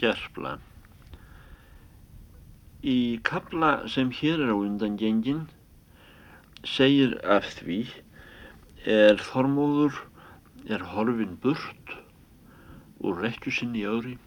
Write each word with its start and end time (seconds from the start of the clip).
gerfla. 0.00 0.56
Í 2.84 3.20
kabla 3.24 3.74
sem 3.88 4.10
hér 4.12 4.42
er 4.44 4.52
á 4.52 4.56
undan 4.56 4.98
gengin 5.00 5.46
segir 6.64 7.16
af 7.24 7.46
því 7.60 7.78
er 8.84 9.20
Þormóður 9.20 10.02
er 10.68 10.84
horfin 10.92 11.36
burt 11.40 11.94
úr 13.04 13.20
rekju 13.24 13.52
sinni 13.52 13.84
í 13.84 13.88
öðri 13.88 14.18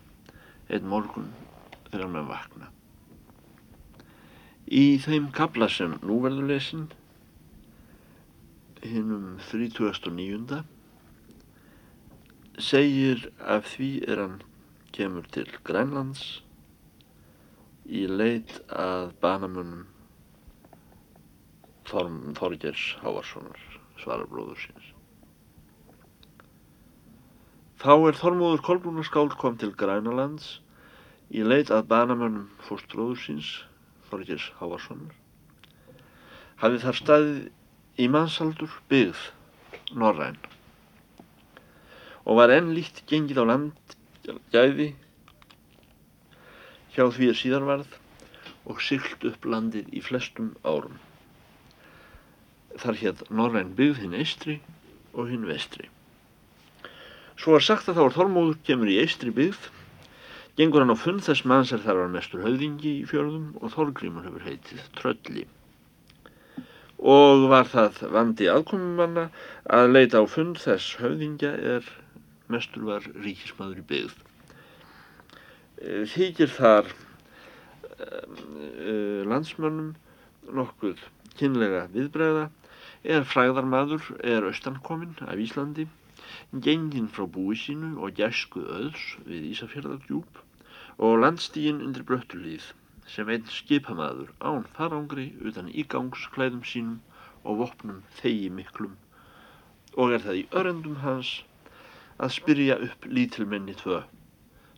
einn 0.69 0.89
morgun 0.89 1.29
þegar 1.89 2.07
hann 2.07 2.29
vakna. 2.29 2.71
Í 4.67 4.97
þeim 5.01 5.29
kabla 5.35 5.69
sem 5.71 5.95
nú 6.03 6.19
verður 6.25 6.49
lesin 6.51 6.87
hinnum 8.83 9.37
39. 9.49 10.63
segir 12.57 13.29
af 13.39 13.73
því 13.75 13.89
er 14.09 14.21
hann 14.23 14.37
kemur 14.97 15.27
til 15.29 15.45
Grænlands 15.67 16.21
í 17.85 18.07
leit 18.09 18.55
að 18.73 19.11
banamönnum 19.21 19.85
Þorgers 21.87 22.83
Hávarssonar, 22.99 23.59
svararbróður 24.01 24.57
síns. 24.59 24.87
Þá 27.77 27.93
er 28.09 28.17
Þormóður 28.17 28.63
Kolbrúnarskáld 28.65 29.37
kom 29.39 29.55
til 29.61 29.69
Grænalands 29.77 30.57
í 31.29 31.45
leit 31.45 31.69
að 31.71 31.87
banamönnum 31.93 32.49
fórstbróður 32.65 33.21
síns, 33.21 33.53
Þorgers 34.09 34.49
Hávarssonar. 34.57 35.13
Hafið 36.57 36.87
þar 36.87 37.01
staðið 37.03 37.39
í 38.01 38.09
mannsaldur 38.11 38.79
byggð 38.89 39.27
Norræn 39.93 40.41
og 42.27 42.41
var 42.41 42.51
enn 42.51 42.73
líkt 42.75 43.05
gengið 43.07 43.39
á 43.39 43.45
landgæði 44.27 44.91
hjá 46.95 47.05
því 47.13 47.29
er 47.31 47.37
síðar 47.37 47.65
varð 47.67 47.97
og 48.67 48.81
sylt 48.83 49.23
upp 49.29 49.45
landið 49.47 49.91
í 49.95 50.01
flestum 50.03 50.53
árum. 50.67 50.97
Þar 52.77 52.99
hér 53.01 53.21
Norræn 53.33 53.75
byggð 53.77 54.01
hinn 54.03 54.17
eistri 54.17 54.57
og 55.13 55.31
hinn 55.31 55.47
vestri. 55.49 55.87
Svo 57.37 57.55
er 57.57 57.63
sagt 57.63 57.87
að 57.89 57.99
þá 57.99 58.03
er 58.03 58.15
Þormóður 58.17 58.57
kemur 58.67 58.91
í 58.91 58.97
eistri 59.01 59.31
byggð, 59.33 59.69
gengur 60.57 60.83
hann 60.83 60.93
á 60.93 60.97
fund 60.97 61.23
þess 61.25 61.45
manns 61.45 61.71
er 61.73 61.83
þar 61.85 62.01
var 62.01 62.11
mestur 62.15 62.43
höfðingi 62.43 62.95
í 63.03 63.05
fjörðum 63.09 63.53
og 63.61 63.71
Þorgrímur 63.75 64.25
hefur 64.27 64.47
heitið 64.47 64.83
Trölli. 64.97 65.45
Og 66.97 67.45
var 67.51 67.69
það 67.69 68.01
vandi 68.11 68.49
aðkomumanna 68.49 69.27
að 69.77 69.91
leita 69.93 70.19
á 70.19 70.25
fund 70.25 70.57
þess 70.59 70.97
höfðingja 70.97 71.53
er 71.75 71.91
mestur 72.53 72.87
var 72.87 73.05
ríkismadur 73.25 73.81
í 73.81 73.85
byggð. 73.91 74.15
Eh, 75.77 76.03
þykir 76.13 76.49
þar 76.57 76.89
uh, 77.97 79.21
landsmönnum 79.29 79.93
nokkuð 80.57 81.01
kynlega 81.37 81.85
viðbræða 81.93 82.45
er 83.15 83.25
fræðarmadur 83.29 84.03
er 84.33 84.45
austankominn 84.47 85.15
af 85.27 85.41
Íslandi 85.43 85.85
genginn 86.65 87.09
frá 87.15 87.25
búi 87.37 87.57
sínu 87.61 87.89
og 88.03 88.15
gæsku 88.19 88.63
öðs 88.77 89.03
við 89.29 89.49
Ísafjörðardjúb 89.53 90.41
og 91.07 91.19
landstíginn 91.23 91.83
undir 91.85 92.05
bröttulíð 92.09 92.71
sem 93.15 93.29
einn 93.33 93.45
skipamaður 93.57 94.31
án 94.49 94.65
farangri 94.77 95.27
utan 95.51 95.69
ígangsklæðum 95.83 96.63
sínum 96.71 96.97
og 97.43 97.61
vopnum 97.61 98.01
þegi 98.21 98.49
miklum 98.61 98.97
og 99.95 100.17
er 100.17 100.25
það 100.25 100.41
í 100.41 100.47
örendum 100.61 100.97
hans 101.05 101.35
að 102.17 102.33
spyrja 102.33 102.77
upp 102.81 103.05
lítilmenni 103.05 103.75
tvö 103.77 104.01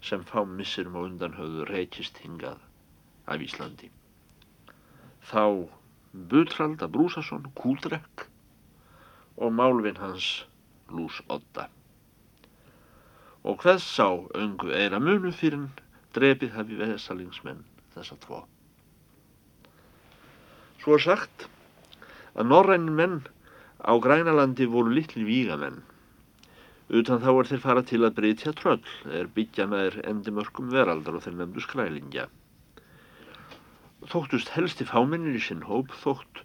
sem 0.03 0.23
fá 0.27 0.41
missirum 0.47 0.97
á 0.99 1.01
undan 1.07 1.37
höfðu 1.39 1.67
reykist 1.69 2.19
hingað 2.23 2.59
af 3.31 3.43
Íslandi. 3.43 3.89
Þá 5.29 5.69
Butralda 6.31 6.87
Brúsason 6.91 7.47
Kúldrekk 7.59 8.25
og 9.37 9.53
málvinn 9.55 9.99
hans 10.01 10.29
Lús 10.91 11.19
Odda. 11.29 11.67
Og 13.47 13.59
hvað 13.63 13.83
sá 13.85 14.07
öngu 14.35 14.73
eira 14.75 14.99
munu 14.99 15.31
fyrir 15.31 15.67
drefið 16.17 16.55
hafi 16.57 16.79
vesalingsmenn 16.79 17.61
þessa 17.95 18.17
tvo. 18.25 18.41
Svo 20.81 20.97
er 20.97 21.05
sagt 21.05 21.47
að 22.35 22.51
norrænin 22.51 22.97
menn 22.99 23.21
á 23.79 23.95
Grænalandi 23.95 24.67
voru 24.67 24.91
litli 24.95 25.23
vígamenn 25.27 25.79
Utan 26.89 27.21
þá 27.21 27.29
er 27.31 27.47
þeir 27.51 27.61
fara 27.61 27.81
til 27.85 28.01
að 28.01 28.15
breytja 28.17 28.51
tröll, 28.57 28.81
er 29.13 29.27
byggjana 29.35 29.81
er 29.89 29.97
endimörkum 30.09 30.71
veraldar 30.73 31.19
og 31.19 31.25
þeir 31.25 31.35
nefndu 31.37 31.61
skrælingja. 31.61 32.25
Þóttust 34.09 34.49
helsti 34.55 34.87
fámennir 34.89 35.37
í 35.37 35.43
sinn 35.43 35.67
hóp, 35.69 35.93
þótt 36.01 36.41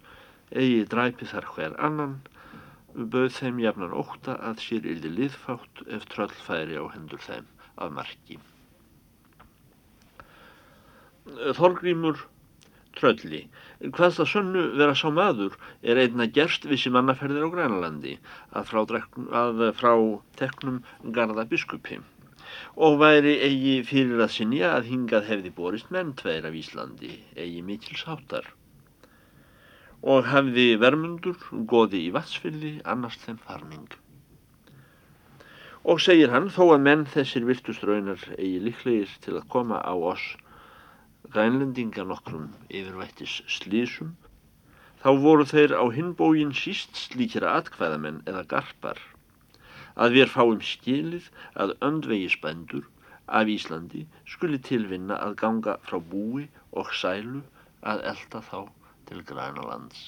eigi 0.53 0.83
dræpi 0.91 1.25
þar 1.31 1.49
hver 1.55 1.77
annan, 1.87 2.19
bauð 2.93 3.31
þeim 3.39 3.63
jafnan 3.63 3.95
óta 3.97 4.35
að 4.37 4.61
sér 4.67 4.85
yldi 4.91 5.09
liðfátt 5.15 5.81
ef 5.97 6.05
tröll 6.13 6.35
færi 6.45 6.77
á 6.77 6.85
hendur 6.93 7.25
þeim 7.25 7.49
af 7.81 7.95
marki. 7.97 8.37
Þorgrímur 11.57 12.21
trölli. 12.97 13.41
Hvað 13.83 14.17
það 14.17 14.29
sönnu 14.31 14.63
vera 14.79 14.95
sá 14.97 15.07
maður? 15.13 15.55
Er 15.83 15.99
einna 16.01 16.27
gerst 16.37 16.67
vissi 16.69 16.91
mannaferðir 16.93 17.47
á 17.47 17.49
Grænalandi 17.53 18.17
að 18.55 18.69
frá, 18.71 18.81
að 19.41 19.63
frá 19.79 19.93
teknum 20.39 20.81
Garða 21.17 21.45
biskupi. 21.51 21.99
Og 22.75 22.99
væri 23.01 23.35
eigi 23.47 23.75
fyrir 23.87 24.21
að 24.23 24.33
sinja 24.37 24.71
að 24.75 24.91
hingað 24.91 25.27
hefði 25.31 25.51
borist 25.57 25.91
menn 25.91 26.13
tveir 26.19 26.47
af 26.47 26.55
Íslandi, 26.55 27.11
eigi 27.35 27.61
mikils 27.65 28.05
háttar. 28.07 28.47
Og 30.03 30.27
hefði 30.29 30.67
vermundur 30.79 31.37
goði 31.71 32.05
í 32.07 32.13
vatsfylli 32.15 32.77
annars 32.85 33.17
þeim 33.23 33.39
farning. 33.43 33.87
Og 35.85 35.99
segir 36.01 36.31
hann, 36.33 36.47
þó 36.49 36.75
að 36.75 36.85
menn 36.87 37.05
þessir 37.09 37.45
virtustraunar 37.45 38.21
eigi 38.37 38.61
líklegir 38.69 39.11
til 39.25 39.35
að 39.37 39.49
koma 39.53 39.81
á 39.83 39.93
oss 39.93 40.33
grænlendinga 41.35 42.05
nokkrum 42.07 42.47
yfirvættis 42.71 43.41
slísum, 43.51 44.13
þá 45.03 45.09
voru 45.19 45.43
þeir 45.51 45.73
á 45.75 45.83
hinbógin 45.91 46.53
síst 46.55 46.95
slíkjara 47.09 47.57
atkvæðamenn 47.59 48.21
eða 48.31 48.43
garpar, 48.53 49.01
að 49.99 50.15
við 50.15 50.31
fáum 50.31 50.61
skilið 50.63 51.27
að 51.59 51.75
öndvegi 51.89 52.29
spændur 52.37 52.87
af 53.27 53.51
Íslandi 53.51 54.05
skuli 54.31 54.61
tilvinna 54.69 55.19
að 55.27 55.35
ganga 55.43 55.75
frá 55.89 55.99
búi 55.99 56.47
og 56.71 56.95
sælu 57.01 57.43
að 57.83 58.07
elda 58.13 58.43
þá 58.47 58.59
til 59.11 59.21
grænalands. 59.27 60.07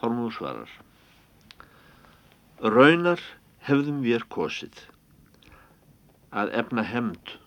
Þormúðu 0.00 0.36
svarar 0.36 0.78
Raunar 2.60 3.20
hefðum 3.64 4.04
við 4.04 4.28
kosið 4.28 4.84
að 6.30 6.52
efna 6.60 6.84
hemd 6.84 7.39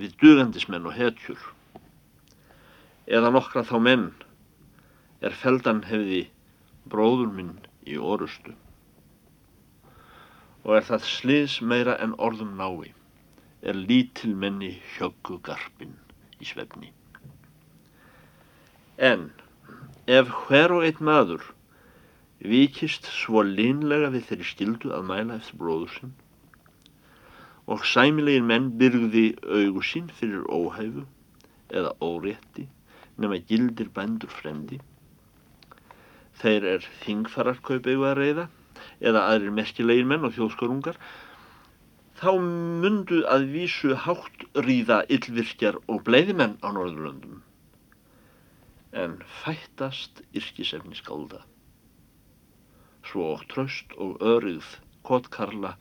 við 0.00 0.16
dugandismenn 0.20 0.88
og 0.88 0.96
hetjur. 0.98 1.40
Eða 3.06 3.30
nokkra 3.34 3.64
þá 3.68 3.76
menn 3.86 4.06
er 5.24 5.36
feldan 5.38 5.84
hefði 5.88 6.24
bróður 6.90 7.30
minn 7.36 7.54
í 7.88 7.96
orustu. 8.00 8.54
Og 10.64 10.78
er 10.78 10.86
það 10.88 11.08
sliðs 11.08 11.58
meira 11.60 11.96
en 12.00 12.16
orðum 12.16 12.54
nái 12.58 12.92
er 13.64 13.76
lítil 13.76 14.34
menni 14.36 14.74
hjöggu 14.96 15.38
garpin 15.44 15.94
í 16.40 16.48
svefni. 16.48 16.90
En 18.98 19.30
ef 20.06 20.28
hver 20.44 20.74
og 20.74 20.84
einn 20.88 21.00
maður 21.04 21.46
vikist 22.44 23.08
svo 23.08 23.44
linlega 23.46 24.10
við 24.12 24.28
þeirri 24.28 24.50
skildu 24.50 24.92
að 24.96 25.08
mæla 25.08 25.38
eftir 25.40 25.60
bróður 25.60 25.94
sinn 25.96 26.12
og 27.66 27.84
sæmilegir 27.88 28.44
menn 28.44 28.72
byrgði 28.80 29.26
augu 29.44 29.82
sín 29.90 30.10
fyrir 30.18 30.44
óhæfu 30.52 31.04
eða 31.72 31.94
órétti 32.04 32.66
nema 33.16 33.38
gildir 33.48 33.88
bændur 33.94 34.32
fremdi. 34.40 34.80
Þeir 36.40 36.66
er 36.74 36.88
þingfararkaup 37.04 37.86
eigu 37.86 38.06
að 38.08 38.18
reyða 38.20 38.46
eða 39.00 39.22
aðrir 39.30 39.54
merkilegir 39.54 40.08
menn 40.10 40.26
og 40.26 40.34
þjóðskorungar. 40.36 40.98
Þá 42.18 42.30
mundu 42.82 43.22
að 43.30 43.48
vísu 43.54 43.94
hátt 44.04 44.44
ríða 44.66 45.02
yllvirkjar 45.14 45.80
og 45.86 46.02
bleiðimenn 46.06 46.58
á 46.62 46.68
Norðurlöndum. 46.74 47.40
En 48.94 49.18
fættast 49.42 50.22
yrkisefni 50.34 50.98
skálda. 50.98 51.42
Svo 53.04 53.34
tröst 53.50 53.94
og 54.00 54.22
örið 54.22 54.66
kotkarla 55.06 55.74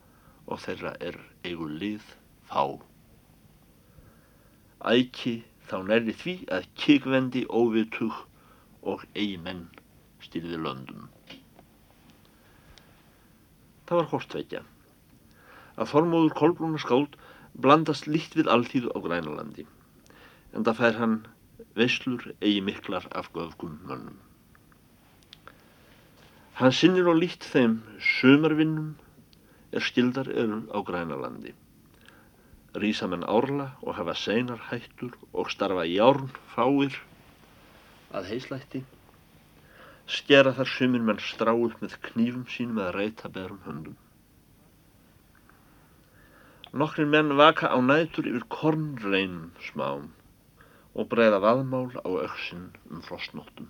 og 0.48 0.60
þeirra 0.66 0.94
er 1.00 1.18
eigu 1.48 1.68
lið 1.70 2.06
fá. 2.50 2.64
Æki 4.84 5.36
þá 5.70 5.78
nærri 5.88 6.16
því 6.20 6.36
að 6.58 6.68
kikvendi 6.80 7.46
óvitug 7.48 8.24
og 8.84 9.06
eigi 9.16 9.38
menn 9.46 9.68
styrði 10.24 10.60
löndum. 10.60 11.08
Það 13.88 14.00
var 14.00 14.10
hortveitja 14.12 14.64
að 15.74 15.90
Þormóður 15.94 16.36
Kolbrúnar 16.40 16.84
skáld 16.84 17.16
blandast 17.64 18.08
lít 18.10 18.36
við 18.38 18.50
alþýðu 18.52 18.92
á 18.94 18.98
grænalandi 19.06 19.66
en 20.54 20.66
það 20.68 20.80
fær 20.80 21.00
hann 21.00 21.16
veislur 21.78 22.28
eigi 22.42 22.62
miklar 22.62 23.08
af 23.18 23.32
göfgum 23.34 23.80
mönnum. 23.88 24.20
Hann 26.60 26.76
sinnir 26.76 27.10
og 27.10 27.18
lít 27.18 27.46
þeim 27.50 27.80
sömarvinnum 27.98 28.94
er 29.74 29.82
skildar 29.82 30.30
eru 30.30 30.62
á 30.70 30.80
grænalandi. 30.86 31.54
Rísa 32.74 33.08
menn 33.10 33.26
árla 33.26 33.74
og 33.82 33.98
hafa 33.98 34.14
seinar 34.18 34.62
hættur 34.70 35.14
og 35.34 35.52
starfa 35.54 35.86
járn 35.90 36.30
fáir 36.56 36.96
að 38.14 38.30
heislætti. 38.32 38.84
Skera 40.08 40.54
þar 40.58 40.70
sumir 40.70 41.04
menn 41.06 41.22
strá 41.22 41.54
upp 41.54 41.82
með 41.82 42.00
knífum 42.08 42.48
sínum 42.50 42.82
eða 42.82 42.96
reyta 42.98 43.30
berum 43.30 43.62
höndum. 43.68 43.98
Nokkrin 46.74 47.10
menn 47.14 47.38
vaka 47.38 47.70
á 47.70 47.78
nætur 47.78 48.26
yfir 48.30 48.46
kornreinum 48.50 49.52
smám 49.70 50.10
og 50.94 51.10
breyða 51.10 51.40
vaðmál 51.42 51.94
á 52.02 52.10
auksinn 52.10 52.72
um 52.90 53.02
frostnóttum. 53.06 53.70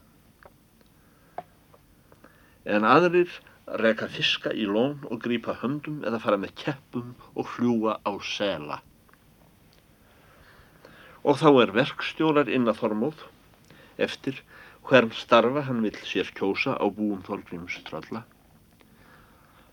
En 2.63 2.87
aðrir 2.87 3.31
reka 3.67 4.07
fiska 4.11 4.51
í 4.51 4.65
lón 4.67 5.05
og 5.09 5.21
grípa 5.23 5.55
höndum 5.61 6.01
eða 6.07 6.19
fara 6.23 6.39
með 6.39 6.55
keppum 6.63 7.13
og 7.33 7.47
fljúa 7.53 7.99
á 8.03 8.11
sela. 8.19 8.81
Og 11.23 11.39
þá 11.39 11.49
er 11.63 11.75
verkstjórar 11.77 12.51
inn 12.51 12.67
að 12.67 12.81
Þormóð 12.81 13.23
eftir 14.07 14.43
hvern 14.89 15.13
starfa 15.15 15.63
hann 15.69 15.81
vill 15.85 15.95
sér 16.03 16.33
kjósa 16.35 16.75
á 16.75 16.85
búum 16.91 17.23
Þorgríms 17.23 17.79
trölla. 17.87 18.25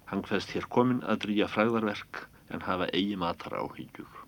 Hann 0.07 0.23
hveðst 0.27 0.55
hér 0.55 0.71
komin 0.71 1.03
að 1.03 1.27
drýja 1.27 1.51
fræðarverk 1.51 2.27
en 2.51 2.67
hafa 2.67 2.91
eigi 2.95 3.19
matar 3.19 3.59
áhyggjur 3.59 4.21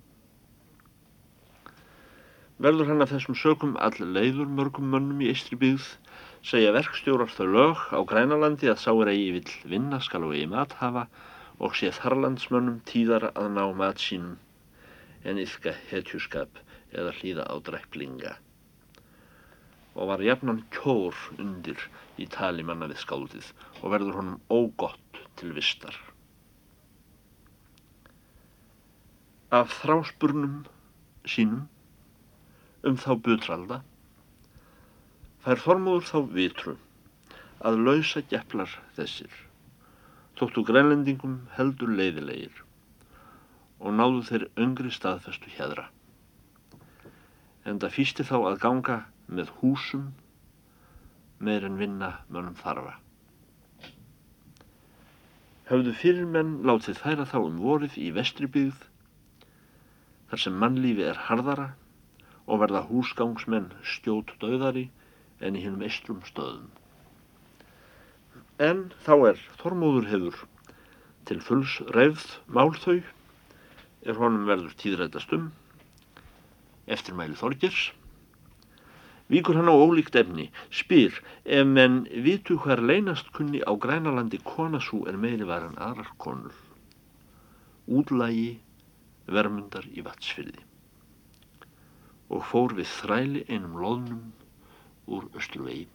verður 2.62 2.92
hann 2.92 3.02
af 3.02 3.10
þessum 3.10 3.36
sökum 3.38 3.72
all 3.82 3.96
leiður 3.98 4.50
mörgum 4.58 4.90
mönnum 4.92 5.22
í 5.24 5.30
eistri 5.32 5.56
byggð, 5.58 5.86
segja 6.42 6.72
verkstjórar 6.74 7.30
þau 7.30 7.46
lög 7.46 7.82
á 7.94 8.00
grænalandi 8.02 8.70
að 8.70 8.80
sáur 8.82 9.10
eigi 9.12 9.30
vill 9.36 9.52
vinna 9.74 10.00
skal 10.02 10.24
og 10.26 10.34
eigi 10.34 10.48
mat 10.50 10.74
hafa 10.80 11.06
og 11.62 11.76
sé 11.78 11.92
þarlandsmönnum 11.94 12.80
tíðar 12.88 13.28
að 13.30 13.52
ná 13.54 13.64
mat 13.78 14.02
sínum 14.02 14.40
en 15.22 15.38
yfka 15.38 15.74
hetjuskap 15.90 16.58
eða 16.90 17.12
hlýða 17.18 17.46
á 17.46 17.54
drepplinga. 17.62 18.32
Og 19.94 20.08
var 20.10 20.24
jafnan 20.24 20.64
kjór 20.74 21.14
undir 21.38 21.78
í 22.18 22.26
tali 22.26 22.64
manna 22.66 22.88
við 22.90 23.02
skáldið 23.04 23.52
og 23.82 23.92
verður 23.94 24.18
honum 24.18 24.40
ógott 24.50 25.22
til 25.38 25.52
vistar. 25.54 25.94
Af 29.52 29.78
þráspurnum 29.82 30.64
sínum 31.28 31.68
um 32.82 32.96
þá 32.98 33.12
butralda, 33.22 33.82
fær 35.42 35.58
Þormóður 35.58 36.04
þá 36.06 36.18
vitru 36.36 36.72
að 37.66 37.80
lausa 37.86 38.20
gepplar 38.30 38.70
þessir, 38.94 39.32
tóttu 40.38 40.62
grænlendingum 40.66 41.40
heldur 41.56 41.90
leiðilegir 41.98 42.60
og 43.82 43.96
náðu 43.98 44.22
þeir 44.28 44.44
öngri 44.62 44.92
staðfestu 44.94 45.50
hjæðra. 45.56 45.88
En 47.66 47.82
það 47.82 47.94
fýsti 47.96 48.26
þá 48.28 48.36
að 48.38 48.60
ganga 48.62 48.98
með 49.26 49.50
húsum 49.58 50.12
meir 51.42 51.66
en 51.66 51.78
vinna 51.80 52.12
mönnum 52.28 52.54
þarfa. 52.62 52.94
Hafðu 55.66 55.98
fyrir 55.98 56.26
menn 56.30 56.60
látið 56.66 57.02
þæra 57.02 57.26
þá 57.34 57.38
um 57.42 57.60
vorið 57.66 57.98
í 57.98 58.10
vestri 58.14 58.46
byggð 58.46 58.86
þar 60.30 60.46
sem 60.46 60.58
mannlífi 60.62 61.10
er 61.10 61.22
harðara 61.26 61.72
og 62.46 62.62
verða 62.62 62.86
húsgangsmenn 62.86 63.72
stjót 63.82 64.36
döðari 64.42 64.90
en 65.42 65.58
í 65.58 65.64
hinnum 65.64 65.84
eistrum 65.86 66.20
stöðum. 66.28 66.68
En 68.62 68.84
þá 69.06 69.14
er 69.32 69.42
Þormóður 69.62 70.10
hefur 70.12 70.44
til 71.28 71.40
fulls 71.42 71.78
reyfð 71.96 72.38
málþau 72.50 73.00
er 74.02 74.18
honum 74.18 74.46
verður 74.50 74.78
tíðrætast 74.78 75.34
um 75.36 75.50
eftir 76.90 77.14
mæli 77.18 77.38
Þorgers 77.38 77.90
Víkur 79.32 79.56
hann 79.56 79.70
á 79.70 79.72
ólíkt 79.72 80.16
efni, 80.20 80.50
spyr 80.68 81.14
ef 81.46 81.64
menn 81.64 82.02
vitu 82.24 82.58
hver 82.60 82.82
leynast 82.84 83.30
kunni 83.32 83.62
á 83.64 83.72
grænalandi 83.80 84.36
konasú 84.44 85.06
en 85.08 85.20
meiri 85.22 85.46
var 85.48 85.64
en 85.64 85.78
aðrar 85.80 86.10
konur. 86.20 86.52
Útlægi 87.88 88.58
vermundar 89.24 89.86
í 89.88 90.04
vatsfyrði 90.04 90.66
og 92.32 92.44
fór 92.50 92.76
við 92.76 92.92
þræli 92.98 93.46
einum 93.48 93.80
loðnum 93.80 94.20
úr 95.06 95.28
östruvegi. 95.38 95.88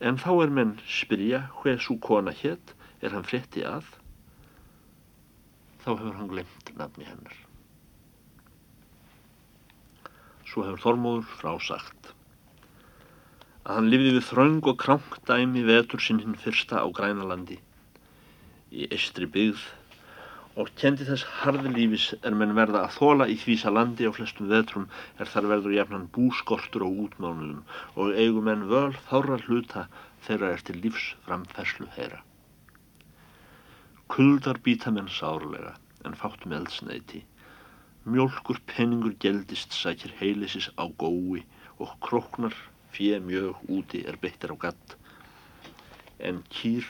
En 0.00 0.18
þá 0.20 0.30
er 0.44 0.52
menn 0.52 0.74
spyrja 0.84 1.46
hver 1.62 1.80
svo 1.80 1.96
kona 2.04 2.34
hétt 2.36 2.74
er 3.00 3.14
hann 3.16 3.26
frétti 3.26 3.64
að, 3.64 3.86
þá 5.84 5.90
hefur 5.94 6.18
hann 6.18 6.32
glemt 6.32 6.72
nafni 6.76 7.08
hennar. 7.08 7.38
Svo 10.46 10.66
hefur 10.66 10.82
Þormóður 10.84 11.32
frásagt 11.40 12.12
að 13.66 13.80
hann 13.80 13.88
lifði 13.90 14.12
við 14.14 14.26
þröng 14.28 14.68
og 14.70 14.76
krankdæmi 14.78 15.64
vetur 15.66 16.02
sinn 16.02 16.20
hinn 16.22 16.36
fyrsta 16.38 16.78
á 16.78 16.86
Grænalandi 16.94 17.56
í 18.70 18.86
eistri 18.94 19.26
byggð 19.26 19.64
og 20.62 20.70
kendi 20.80 21.04
þess 21.04 21.24
harði 21.42 21.70
lífis 21.72 22.04
er 22.28 22.36
menn 22.40 22.54
verða 22.56 22.86
að 22.86 22.94
þóla 22.96 23.26
í 23.28 23.34
þvísa 23.42 23.72
landi 23.76 24.06
á 24.08 24.12
flestum 24.16 24.48
veðtrum 24.52 24.86
er 25.20 25.28
þar 25.32 25.48
verður 25.50 25.74
jafnan 25.76 26.06
búskortur 26.16 26.86
og 26.86 27.02
útmánuðum 27.04 27.58
og 28.00 28.20
eigum 28.22 28.48
menn 28.48 28.64
völ 28.70 28.96
þára 29.10 29.36
hluta 29.44 29.84
þeirra 30.28 30.54
er 30.54 30.64
til 30.68 30.78
lífs 30.80 31.10
framferslu 31.26 31.90
þeirra. 31.98 32.22
Kuldar 34.08 34.62
býta 34.64 34.94
menn 34.96 35.12
sárlega 35.12 35.74
en 36.08 36.16
fátum 36.16 36.56
eldsneiti. 36.56 37.20
Mjölkur 38.08 38.62
penningur 38.70 39.16
geldist 39.20 39.76
sækir 39.76 40.14
heilisis 40.22 40.70
á 40.80 40.88
gói 40.88 41.42
og 41.82 41.96
króknar 42.00 42.56
fjö 42.96 43.20
mjög 43.20 43.60
úti 43.68 44.06
er 44.08 44.16
beittir 44.22 44.54
á 44.54 44.58
gatt 44.64 44.96
en 46.16 46.40
kýr 46.48 46.86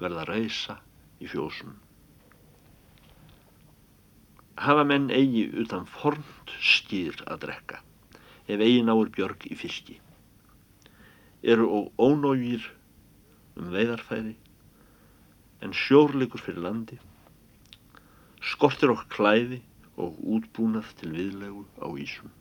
verða 0.00 0.26
reysa 0.26 0.80
í 1.22 1.28
fjósum 1.30 1.76
hafa 4.56 4.84
menn 4.88 5.10
eigi 5.12 5.46
utan 5.62 5.86
fornt 5.98 6.56
skýr 6.72 7.22
að 7.26 7.46
drekka 7.46 7.82
ef 8.46 8.58
eigi 8.60 8.82
náur 8.86 9.12
björg 9.12 9.46
í 9.50 9.58
fiski 9.58 10.00
eru 11.46 11.68
og 11.70 12.02
ónógir 12.02 12.64
um 13.56 13.70
veiðarfæri 13.74 14.34
en 15.64 15.72
sjórleikur 15.72 16.42
fyrir 16.42 16.64
landi. 16.64 16.98
Skortir 18.42 18.92
okk 18.92 19.06
klæði 19.14 19.60
og 19.96 20.18
útbúnað 20.36 20.90
til 21.00 21.12
viðlegu 21.14 21.64
á 21.80 21.86
Ísum. 22.02 22.32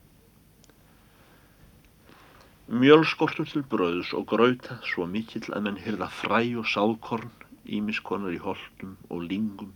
Mjölskortur 2.66 3.48
til 3.48 3.64
bröðs 3.70 4.12
og 4.18 4.26
grauta 4.32 4.80
svo 4.90 5.06
mikill 5.08 5.48
að 5.54 5.68
menn 5.68 5.82
hyrða 5.86 6.10
fræ 6.10 6.42
og 6.60 6.68
sáðkorn 6.70 7.32
ímiskonar 7.78 8.34
í 8.34 8.42
holdum 8.42 8.98
og 9.10 9.28
lingum 9.30 9.74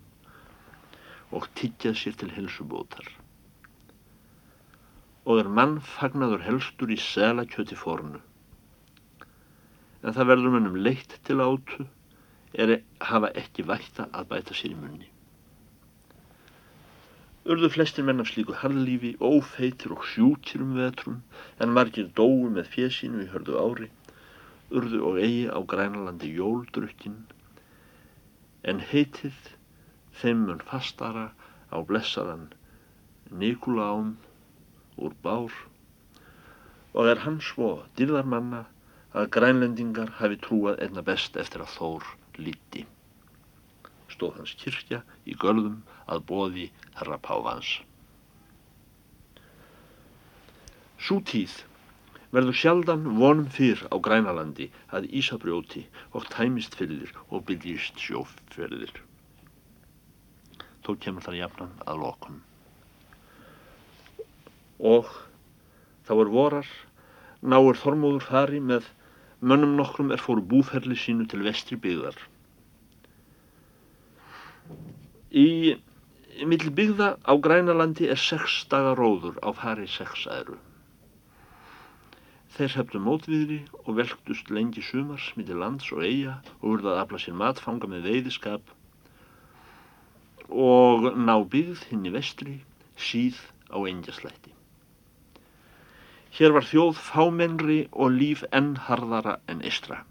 og 1.35 1.45
tyggjað 1.59 1.97
sér 1.99 2.17
til 2.19 2.31
helsubótar. 2.33 3.05
Og 5.29 5.43
er 5.43 5.51
mann 5.59 5.77
fagnaður 5.85 6.45
helstur 6.47 6.89
í 6.89 6.97
selakjöti 6.97 7.77
fornu. 7.77 8.21
En 10.01 10.15
það 10.15 10.29
verður 10.31 10.55
mannum 10.55 10.79
leitt 10.79 11.19
til 11.27 11.41
átu 11.43 11.85
er 12.53 12.79
hafa 13.11 13.29
ekki 13.37 13.65
vætta 13.67 14.07
að 14.09 14.29
bæta 14.31 14.57
sér 14.57 14.73
í 14.73 14.79
munni. 14.79 15.09
Urðu 17.49 17.69
flestir 17.73 18.05
menn 18.05 18.21
af 18.21 18.29
slíku 18.29 18.55
harðlífi, 18.61 19.15
ófeitir 19.21 19.93
og 19.95 20.03
sjúkir 20.05 20.61
um 20.65 20.75
vetrum, 20.77 21.21
en 21.61 21.73
margir 21.73 22.09
dói 22.17 22.49
með 22.53 22.67
fjesinu 22.73 23.23
í 23.23 23.29
hördu 23.31 23.55
ári, 23.57 23.87
urðu 24.69 24.99
og 25.09 25.21
eigi 25.21 25.47
á 25.49 25.59
grænalandi 25.71 26.33
jóldrukkin, 26.35 27.15
en 28.69 28.83
heitið 28.91 29.37
þeim 30.21 30.45
mun 30.47 30.63
fastara 30.71 31.29
á 31.73 31.77
blessaðan 31.91 32.49
Nikulám 33.29 34.15
úr 34.97 35.13
bár 35.23 35.53
og 36.93 37.09
er 37.11 37.21
hann 37.25 37.37
svo 37.45 37.69
dýrðarmanna 37.97 38.63
að 39.19 39.29
grænlendingar 39.35 40.15
hafi 40.19 40.37
trúað 40.45 40.81
einna 40.85 41.03
best 41.05 41.37
eftir 41.37 41.63
að 41.65 41.75
Þór 41.75 42.07
líti. 42.45 42.85
Stóð 44.09 44.39
hans 44.39 44.55
kirkja 44.61 45.01
í 45.25 45.37
gölðum 45.43 45.79
að 46.09 46.25
bóði 46.31 46.65
herra 46.97 47.17
Pávans. 47.21 47.79
Sú 50.99 51.21
tíð 51.25 51.61
verður 52.33 52.57
sjaldan 52.61 53.05
vonum 53.17 53.47
fyrr 53.53 53.85
á 53.89 53.95
grænalandi 53.97 54.69
að 54.93 55.09
Ísabrjóti 55.21 55.85
og 56.13 56.27
tæmist 56.33 56.75
fyllir 56.77 57.13
og 57.29 57.45
byggjist 57.49 58.01
sjóferðir. 58.03 58.91
Þó 60.89 60.95
kemur 61.05 61.25
þar 61.25 61.37
jafnan 61.37 61.73
að 61.85 62.03
lokum. 62.03 62.37
Og 64.79 65.09
þá 66.07 66.13
er 66.17 66.31
vorar, 66.33 66.69
náir 67.41 67.77
Þormóður 67.77 68.25
fari 68.25 68.61
með 68.63 68.87
mönnum 69.39 69.75
nokkrum 69.79 70.09
er 70.11 70.23
fóru 70.23 70.41
búferli 70.41 70.97
sínu 70.97 71.27
til 71.29 71.43
vestri 71.45 71.77
byggðar. 71.79 72.17
Í 75.29 75.77
milli 76.49 76.71
byggða 76.73 77.11
á 77.21 77.33
Grænalandi 77.37 78.09
er 78.09 78.19
sex 78.19 78.63
daga 78.71 78.95
róður 78.97 79.37
á 79.45 79.53
fari 79.53 79.87
sex 79.91 80.25
æru. 80.31 80.57
Þeir 82.55 82.75
hefðu 82.79 82.99
mótviðri 83.05 83.59
og 83.85 83.93
velktust 83.99 84.49
lengi 84.51 84.81
sumars 84.83 85.29
millir 85.37 85.59
lands 85.59 85.91
og 85.93 86.01
eiga 86.03 86.39
og 86.59 86.73
urðað 86.73 86.95
að 86.95 87.01
afla 87.03 87.21
sér 87.23 87.37
matfanga 87.39 87.87
með 87.91 88.07
veiðiskap 88.09 88.73
og 90.49 91.11
ná 91.15 91.35
byggð 91.53 91.83
hinn 91.89 92.07
í 92.09 92.13
vestri 92.13 92.55
síð 92.97 93.37
á 93.69 93.77
engjaslætti. 93.85 94.53
Hér 96.37 96.53
var 96.55 96.65
þjóð 96.69 97.01
fámennri 97.09 97.79
og 97.91 98.15
líf 98.15 98.41
enn 98.55 98.75
harðara 98.87 99.39
en 99.51 99.61
eistra. 99.65 100.03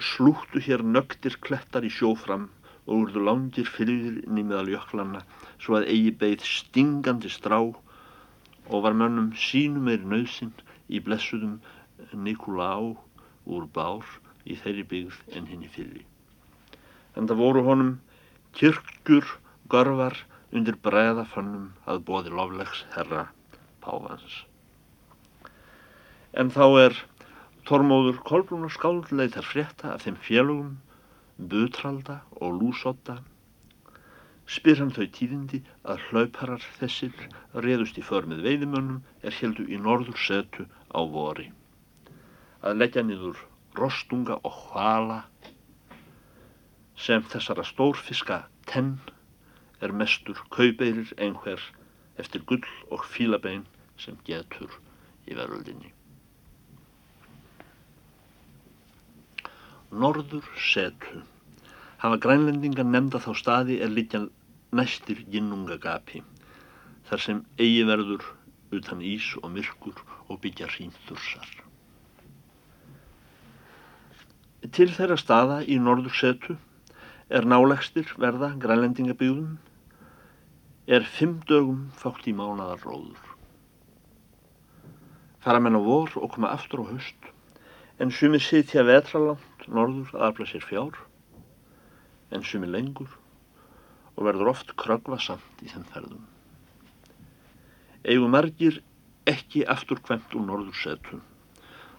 Slúttu 0.00 0.60
hér 0.64 0.84
nögtir 0.84 1.36
klettar 1.40 1.84
í 1.86 1.92
sjófram 1.92 2.48
og 2.86 2.94
urðu 3.00 3.24
langir 3.24 3.68
fyrir 3.70 4.20
inn 4.24 4.40
í 4.40 4.44
meðal 4.44 4.72
jöklanna 4.74 5.22
svo 5.62 5.78
að 5.78 5.88
eigi 5.94 6.12
beigð 6.22 6.44
stingandi 6.48 7.30
strá 7.32 7.58
og 7.60 8.84
var 8.86 8.96
mönnum 8.96 9.30
sínum 9.46 9.88
meiri 9.88 10.08
nöðsinn 10.08 10.52
í 10.88 11.00
blessuðum 11.04 11.60
Nikolá 12.26 12.72
úr 12.80 13.68
bár 13.76 14.04
í 14.44 14.56
þeirri 14.60 14.84
byggð 14.90 15.20
en 15.36 15.48
henni 15.48 15.70
fyrir. 15.72 16.04
En 17.16 17.28
það 17.28 17.40
voru 17.40 17.64
honum 17.68 17.94
kirkjur 18.54 19.26
görvar 19.72 20.18
undir 20.54 20.76
breðafönnum 20.86 21.70
að 21.90 22.02
bóði 22.08 22.32
loflegs 22.38 22.84
herra 22.94 23.24
Pávans. 23.82 24.44
En 26.38 26.50
þá 26.54 26.64
er 26.84 26.96
Tormóður 27.68 28.20
Kolbrún 28.28 28.66
og 28.68 28.74
skáldleið 28.74 29.36
þar 29.36 29.48
frétta 29.50 29.92
af 29.94 30.04
þeim 30.04 30.18
félögum, 30.26 30.72
butralda 31.50 32.20
og 32.38 32.58
lúsotta. 32.60 33.18
Spyr 34.54 34.82
hann 34.82 34.92
þau 34.94 35.06
tíðindi 35.18 35.62
að 35.88 36.02
hlauparar 36.08 36.66
þessir 36.78 37.14
reðust 37.66 37.98
í 37.98 38.04
för 38.04 38.28
með 38.30 38.44
veiðimönnum 38.46 39.00
er 39.24 39.38
heldu 39.40 39.64
í 39.66 39.80
norður 39.80 40.20
setu 40.20 40.68
á 40.92 41.00
vori. 41.16 41.48
Að 42.62 42.78
leggja 42.82 43.06
niður 43.08 43.40
rostunga 43.78 44.36
og 44.44 44.60
hvala 44.68 45.22
sem 47.04 47.24
þessara 47.32 47.64
stórfiska 47.68 48.38
tenn 48.70 48.94
er 49.84 49.92
mestur 49.92 50.38
kaupeirir 50.54 51.10
einhver 51.20 51.60
eftir 52.22 52.44
gull 52.48 52.64
og 52.94 53.04
fílabein 53.04 53.66
sem 54.00 54.16
getur 54.24 54.72
í 55.28 55.36
veröldinni. 55.36 55.90
Norður 59.94 60.46
setu 60.58 61.20
hafa 62.02 62.16
grænlendingar 62.24 62.88
nefnda 62.88 63.20
þá 63.22 63.30
staði 63.40 63.76
er 63.84 63.92
litjan 63.92 64.30
næstir 64.74 65.20
ginnungagapi 65.30 66.24
þar 67.10 67.22
sem 67.26 67.44
eigi 67.60 67.84
verður 67.86 68.24
utan 68.74 69.04
ís 69.04 69.28
og 69.42 69.52
myrkur 69.54 70.00
og 70.26 70.40
byggja 70.42 70.66
hrýnþursar. 70.72 71.50
Til 74.74 74.88
þeirra 74.96 75.18
staða 75.20 75.60
í 75.68 75.76
norður 75.78 76.16
setu 76.18 76.56
er 77.32 77.46
nálegstir 77.48 78.10
verða 78.20 78.50
grænlendingabyggðum 78.60 79.54
er 80.86 81.06
fimm 81.08 81.38
dögum 81.48 81.86
fátt 81.96 82.26
í 82.28 82.34
mánadar 82.36 82.82
róður. 82.84 83.30
Fara 85.40 85.60
menn 85.60 85.76
á 85.76 85.80
vor 85.80 86.12
og 86.20 86.34
koma 86.34 86.52
aftur 86.52 86.84
á 86.84 86.92
höst 86.92 87.30
en 88.00 88.12
sumi 88.12 88.40
sitja 88.40 88.84
vetralangt 88.84 89.68
norður 89.68 90.12
að 90.18 90.26
afla 90.28 90.48
sér 90.50 90.66
fjár 90.68 91.00
en 92.30 92.44
sumi 92.44 92.68
lengur 92.68 93.08
og 94.14 94.26
verður 94.28 94.52
oft 94.52 94.74
krögva 94.76 95.18
samt 95.20 95.64
í 95.64 95.70
þeim 95.72 95.86
ferðum. 95.94 96.26
Egu 98.04 98.28
margir 98.28 98.82
ekki 99.24 99.64
aftur 99.64 100.02
kvemt 100.04 100.36
úr 100.36 100.44
norðursetu 100.44 101.22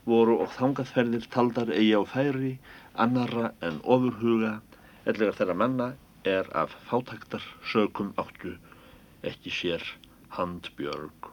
voru 0.05 0.38
og 0.44 0.51
þangaðferðir 0.53 1.25
taldar 1.34 1.72
eigi 1.74 1.98
á 1.98 2.01
færi 2.05 2.51
annara 2.94 3.55
en 3.65 3.82
ofurhuga 3.82 4.60
ellegar 5.05 5.38
þeirra 5.38 5.55
manna 5.62 5.88
er 6.25 6.47
af 6.57 6.74
fátæktar 6.89 7.43
sökum 7.71 8.13
áttu 8.21 8.55
ekki 9.29 9.51
sér 9.53 9.83
handbjörg. 10.38 11.29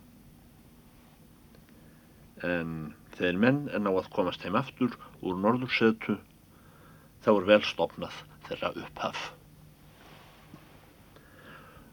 En 2.44 2.74
þeir 3.16 3.38
menn 3.44 3.62
er 3.72 3.80
ná 3.80 3.90
að 3.92 4.10
komast 4.16 4.44
heim 4.44 4.58
aftur 4.60 4.96
úr 5.22 5.38
norðursetu 5.40 6.18
þá 7.24 7.30
er 7.32 7.48
vel 7.52 7.62
stopnað 7.68 8.18
þeirra 8.48 8.72
upphaf. 8.82 9.22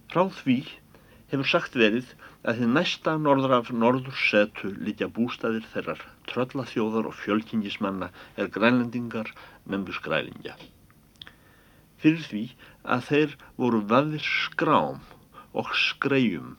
Frá 0.09 0.25
því 0.39 0.57
hefur 1.31 1.50
sagt 1.51 1.77
verið 1.77 2.12
að 2.41 2.59
þið 2.63 2.74
næsta 2.74 3.13
norður 3.21 3.55
af 3.59 3.71
norðursetu 3.83 4.74
litja 4.88 5.07
bústæðir 5.19 5.67
þeirrar 5.75 6.03
tröllaþjóðar 6.31 7.07
og 7.12 7.15
fjölkingismanna 7.21 8.09
er 8.36 8.51
grænlendingar 8.55 9.31
nefndu 9.69 9.95
skrælingja 10.00 10.57
fyrir 12.03 12.25
því 12.32 12.44
að 12.96 13.06
þeir 13.10 13.36
voru 13.62 13.82
vafðir 13.91 14.25
skrám 14.25 15.01
og 15.62 15.72
skreium 15.84 16.56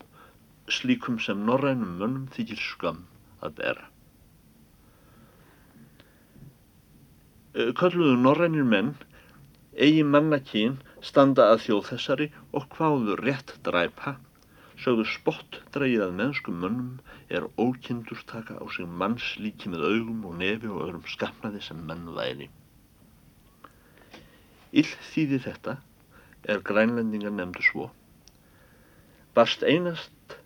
slíkum 0.70 1.18
sem 1.26 1.44
norrænum 1.46 1.96
mönnum 2.00 2.26
þykir 2.34 2.62
skam 2.62 3.04
að 3.44 3.56
bera. 3.60 3.86
Kalluðu 7.80 8.16
norrænir 8.22 8.66
menn 8.72 8.94
eigi 9.74 10.02
mannakín 10.06 10.78
standa 11.10 11.48
að 11.52 11.64
þjóð 11.66 11.86
þessari 11.92 12.28
og 12.54 12.68
hvaðu 12.76 13.16
rétt 13.24 13.56
dræpa 13.66 14.18
sögðu 14.80 15.04
spott 15.12 15.58
dreigið 15.74 16.06
að 16.06 16.14
mennskum 16.20 16.60
mönnum 16.62 16.92
er 17.36 17.48
ókindur 17.60 18.22
taka 18.30 18.56
á 18.56 18.64
sig 18.76 18.88
manns 19.02 19.26
líki 19.42 19.72
með 19.72 19.84
augum 19.90 20.24
og 20.30 20.38
nefi 20.40 20.70
og 20.70 20.84
öðrum 20.86 21.06
skapnaði 21.14 21.60
sem 21.66 21.82
menn 21.90 22.06
væri. 22.16 22.48
Ill 24.70 24.90
þýði 25.10 25.40
þetta 25.46 25.76
er 26.50 26.62
grænlendingar 26.66 27.34
nefndu 27.34 27.64
svo. 27.66 27.88
Barst 29.34 29.64
einast 29.66 30.36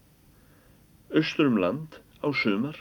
austur 1.14 1.50
um 1.50 1.61
land 1.61 2.00
á 2.25 2.28
sumar 2.33 2.78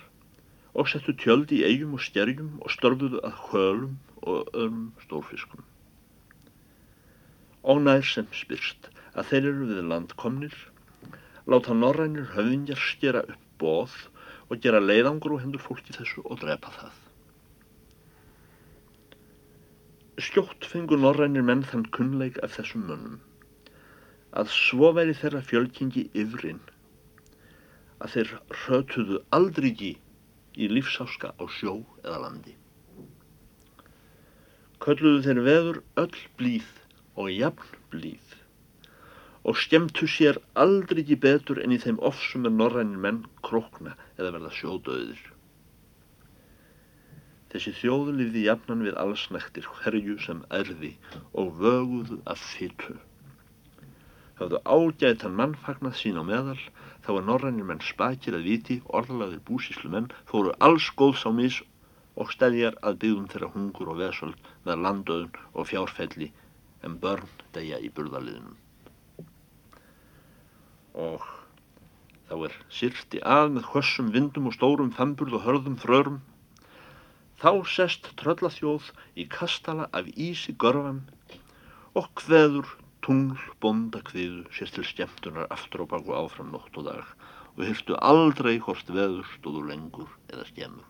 og 0.74 0.90
settu 0.90 1.14
tjöld 1.20 1.52
í 1.54 1.62
eigum 1.68 1.94
og 1.98 2.02
stjerjum 2.06 2.56
og 2.64 2.72
störfuðu 2.74 3.22
að 3.28 3.42
hölum 3.50 3.98
og 4.24 4.50
öðrum 4.56 4.88
stórfiskum. 5.04 5.68
Og 7.64 7.84
nær 7.84 8.04
sem 8.08 8.28
spyrst 8.34 8.90
að 9.14 9.30
þeir 9.30 9.50
eru 9.52 9.70
við 9.70 9.84
landkomnir, 9.92 10.56
láta 11.48 11.76
norrænir 11.78 12.32
höfðingjar 12.34 12.82
skera 12.82 13.24
upp 13.28 13.44
bóð 13.62 13.96
og 14.50 14.60
gera 14.64 14.82
leiðangur 14.84 15.38
og 15.38 15.44
hendur 15.44 15.64
fólki 15.64 15.96
þessu 15.96 16.24
og 16.26 16.42
drepa 16.42 16.72
það. 16.74 16.96
Skjótt 20.22 20.68
fengur 20.70 21.00
norrænir 21.02 21.42
menn 21.42 21.64
þann 21.66 21.88
kunnleik 21.96 22.36
af 22.46 22.52
þessum 22.54 22.84
mönnum 22.86 23.22
að 24.42 24.52
svo 24.54 24.92
væri 24.94 25.16
þeirra 25.18 25.40
fjölkingi 25.48 26.04
yfrin 26.24 26.60
að 27.98 28.14
þeir 28.16 28.34
rötuðu 28.66 29.18
aldrei 29.38 29.72
í 30.54 30.70
lífsáska 30.70 31.34
á 31.34 31.44
sjó 31.58 31.74
eða 32.04 32.20
landi. 32.28 32.54
Kölluðu 34.86 35.26
þeir 35.26 35.44
veður 35.50 35.82
öll 36.04 36.22
blíð 36.38 36.70
og 37.18 37.34
jafn 37.34 37.78
blíð 37.90 38.38
og 39.50 39.58
skemmtu 39.66 40.06
sér 40.06 40.38
aldrei 40.54 41.16
betur 41.26 41.62
en 41.64 41.74
í 41.74 41.82
þeim 41.82 41.98
ofsum 42.12 42.46
er 42.46 42.54
norrænir 42.54 43.02
menn 43.08 43.24
krókna 43.42 43.98
eða 44.20 44.36
verða 44.38 44.54
sjódauðir. 44.60 45.24
Þessi 47.54 47.72
þjóð 47.78 48.08
lifði 48.18 48.44
jafnan 48.48 48.80
við 48.82 48.96
allsnæktir 48.98 49.66
hverju 49.78 50.16
sem 50.24 50.40
erði 50.60 50.96
og 51.38 51.52
vöguðu 51.60 52.16
af 52.34 52.42
fytu. 52.54 52.96
Hafðu 54.40 54.62
ágætan 54.66 55.36
mannfagnað 55.38 56.00
sín 56.00 56.18
á 56.18 56.26
meðal, 56.26 56.58
þá 57.06 57.12
er 57.14 57.28
norrænir 57.28 57.68
menn 57.70 57.84
spakir 57.86 58.34
að 58.34 58.48
viti, 58.50 58.80
orðalaðir 58.90 59.44
búsíslu 59.46 59.94
menn, 59.94 60.10
fóru 60.26 60.56
alls 60.66 60.90
góðs 60.98 61.28
á 61.30 61.32
mis 61.38 61.60
og 62.18 62.34
stæðjar 62.34 62.80
að 62.82 63.00
byggum 63.06 63.30
þeirra 63.30 63.52
hungur 63.54 63.94
og 63.94 64.02
vesöld 64.02 64.52
með 64.66 64.84
landöðun 64.88 65.40
og 65.54 65.70
fjárfelli 65.70 66.32
en 66.82 66.98
börn 67.06 67.30
degja 67.54 67.78
í 67.86 67.94
burðaliðinum. 67.94 68.58
Og 71.06 71.32
þá 72.34 72.36
er 72.50 72.60
sirti 72.82 73.22
að 73.22 73.56
með 73.60 73.74
hvössum 73.76 74.14
vindum 74.18 74.50
og 74.50 74.58
stórum 74.58 74.94
famburð 74.98 75.38
og 75.38 75.46
hörðum 75.46 75.78
frörum 75.78 76.22
Þá 77.44 77.52
sest 77.68 78.06
tröllaþjóð 78.22 78.86
í 79.20 79.28
kastala 79.28 79.90
af 79.92 80.08
ísi 80.16 80.54
görfan 80.64 81.02
og 82.00 82.08
hveður 82.24 82.70
tungl 83.04 83.42
bonda 83.60 84.00
kviðu 84.08 84.46
sér 84.56 84.72
til 84.72 84.86
skemmtunar 84.88 85.52
aftur 85.52 85.84
á 85.84 85.86
baku 85.92 86.16
áfram 86.16 86.54
nótt 86.56 86.80
og 86.80 86.88
dag 86.88 87.04
og 87.58 87.62
hyrstu 87.68 88.00
aldrei 88.00 88.56
hvort 88.64 88.88
veður 88.96 89.28
stóðu 89.36 89.66
lengur 89.68 90.16
eða 90.32 90.48
skemmur. 90.54 90.88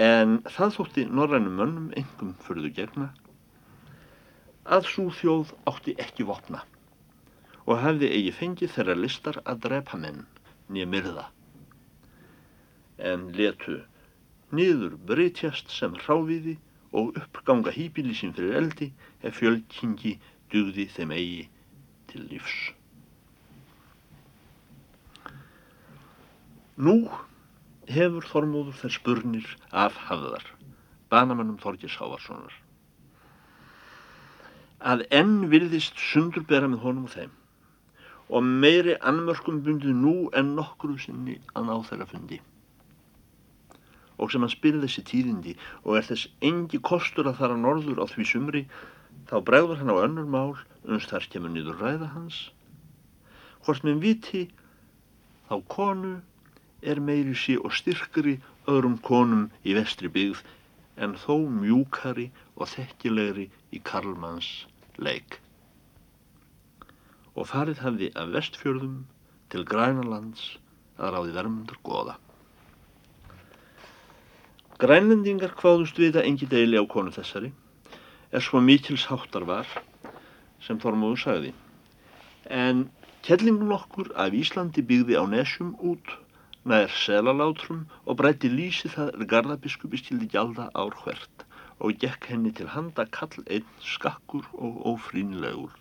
En 0.00 0.38
það 0.48 0.76
þótti 0.78 1.06
norrænum 1.20 1.60
mönnum 1.60 1.94
engum 2.00 2.34
fyrðu 2.48 2.72
gegna 2.80 3.12
að 4.64 4.88
svo 4.94 5.10
þjóð 5.20 5.56
átti 5.68 5.98
ekki 6.08 6.24
vopna 6.28 6.64
og 7.68 7.82
hefði 7.84 8.14
eigi 8.16 8.36
fengið 8.40 8.78
þeirra 8.78 9.02
listar 9.04 9.44
að 9.44 9.66
drepa 9.68 10.00
menn 10.00 10.24
nýja 10.72 10.88
myrða. 10.88 11.32
En 12.98 13.28
letu 13.36 13.82
niður 14.50 14.96
breytjast 15.08 15.70
sem 15.70 15.94
hráviði 16.02 16.56
og 16.98 17.16
uppganga 17.20 17.72
hýbili 17.74 18.16
sín 18.16 18.34
fyrir 18.36 18.56
eldi 18.62 18.90
ef 19.22 19.38
fjölkingi 19.38 20.16
dugði 20.52 20.88
þeim 20.94 21.12
eigi 21.14 21.48
til 22.08 22.24
lífs. 22.30 22.56
Nú 26.78 26.94
hefur 27.90 28.26
Þormóður 28.30 28.76
þær 28.78 28.94
spurnir 28.94 29.48
af 29.84 29.96
hafðar, 30.08 30.44
banamannum 31.10 31.58
Þorgis 31.60 31.96
Hávarssonar, 31.98 32.54
að 34.78 35.02
enn 35.10 35.48
virðist 35.50 35.98
sundurbera 35.98 36.68
með 36.70 36.84
honum 36.86 37.08
og 37.08 37.14
þeim 37.16 37.34
og 38.28 38.44
meiri 38.44 38.94
annmörkum 39.08 39.62
bundið 39.64 39.96
nú 39.96 40.14
en 40.36 40.54
nokkru 40.54 40.98
sinni 41.00 41.38
að 41.56 41.66
ná 41.66 41.74
þeirra 41.88 42.06
fundi. 42.06 42.38
Og 44.18 44.32
sem 44.32 44.42
hann 44.44 44.52
spyrir 44.52 44.82
þessi 44.82 45.04
tíðindi 45.10 45.54
og 45.84 45.98
er 45.98 46.06
þess 46.08 46.28
engi 46.50 46.80
kostur 46.90 47.30
að 47.30 47.38
fara 47.40 47.58
norður 47.58 48.02
á 48.02 48.06
því 48.10 48.26
sumri, 48.30 48.62
þá 49.30 49.36
bregður 49.46 49.80
hann 49.82 49.94
á 49.94 50.02
önnur 50.04 50.30
mál 50.34 50.54
uns 50.84 51.08
þar 51.10 51.28
kemur 51.32 51.54
niður 51.54 51.82
ræða 51.82 52.10
hans. 52.14 52.38
Hvort 53.64 53.86
með 53.86 54.02
viti, 54.04 54.44
þá 55.48 55.56
konu 55.74 56.14
er 56.82 57.02
meiri 57.02 57.34
sí 57.38 57.58
og 57.58 57.74
styrkri 57.74 58.38
öðrum 58.70 58.98
konum 59.02 59.48
í 59.64 59.74
vestri 59.78 60.10
byggð 60.12 60.44
en 61.02 61.18
þó 61.18 61.34
mjúkari 61.62 62.30
og 62.56 62.70
þekkilegri 62.74 63.50
í 63.74 63.82
Karlmanns 63.86 64.50
leik 64.98 65.38
og 67.38 67.46
farið 67.46 67.82
hafði 67.84 68.08
af 68.18 68.32
vestfjörðum 68.34 68.96
til 69.52 69.62
Grænalands 69.68 70.56
að 70.98 71.12
ráði 71.14 71.34
vermundur 71.36 71.78
goða. 71.86 72.16
Grænlendingar 74.78 75.56
hvaðust 75.58 75.96
við 75.98 76.20
að 76.20 76.26
engi 76.28 76.46
deili 76.46 76.78
á 76.78 76.86
konu 76.86 77.10
þessari, 77.10 77.48
er 78.30 78.44
svo 78.44 78.60
mikils 78.62 79.08
háttar 79.10 79.42
var, 79.48 79.66
sem 80.62 80.78
Þormóður 80.78 81.22
sagði. 81.22 81.50
En 82.46 82.84
kellingun 83.26 83.74
okkur 83.74 84.12
af 84.14 84.36
Íslandi 84.38 84.84
byggði 84.86 85.18
á 85.18 85.26
nesjum 85.26 85.72
út, 85.82 86.12
nær 86.62 86.94
selalátrum 86.94 87.80
og 88.06 88.20
breytti 88.20 88.52
lísi 88.52 88.90
það 88.92 89.10
er 89.16 89.26
gardabiskupi 89.32 89.98
stildi 89.98 90.30
gjalda 90.36 90.68
ár 90.78 90.94
hvert 91.02 91.44
og 91.82 91.98
gekk 92.04 92.30
henni 92.30 92.54
til 92.54 92.70
handa 92.76 93.08
kall 93.18 93.42
einn 93.46 93.66
skakkur 93.82 94.46
og 94.54 94.78
ófrínilegur. 94.92 95.74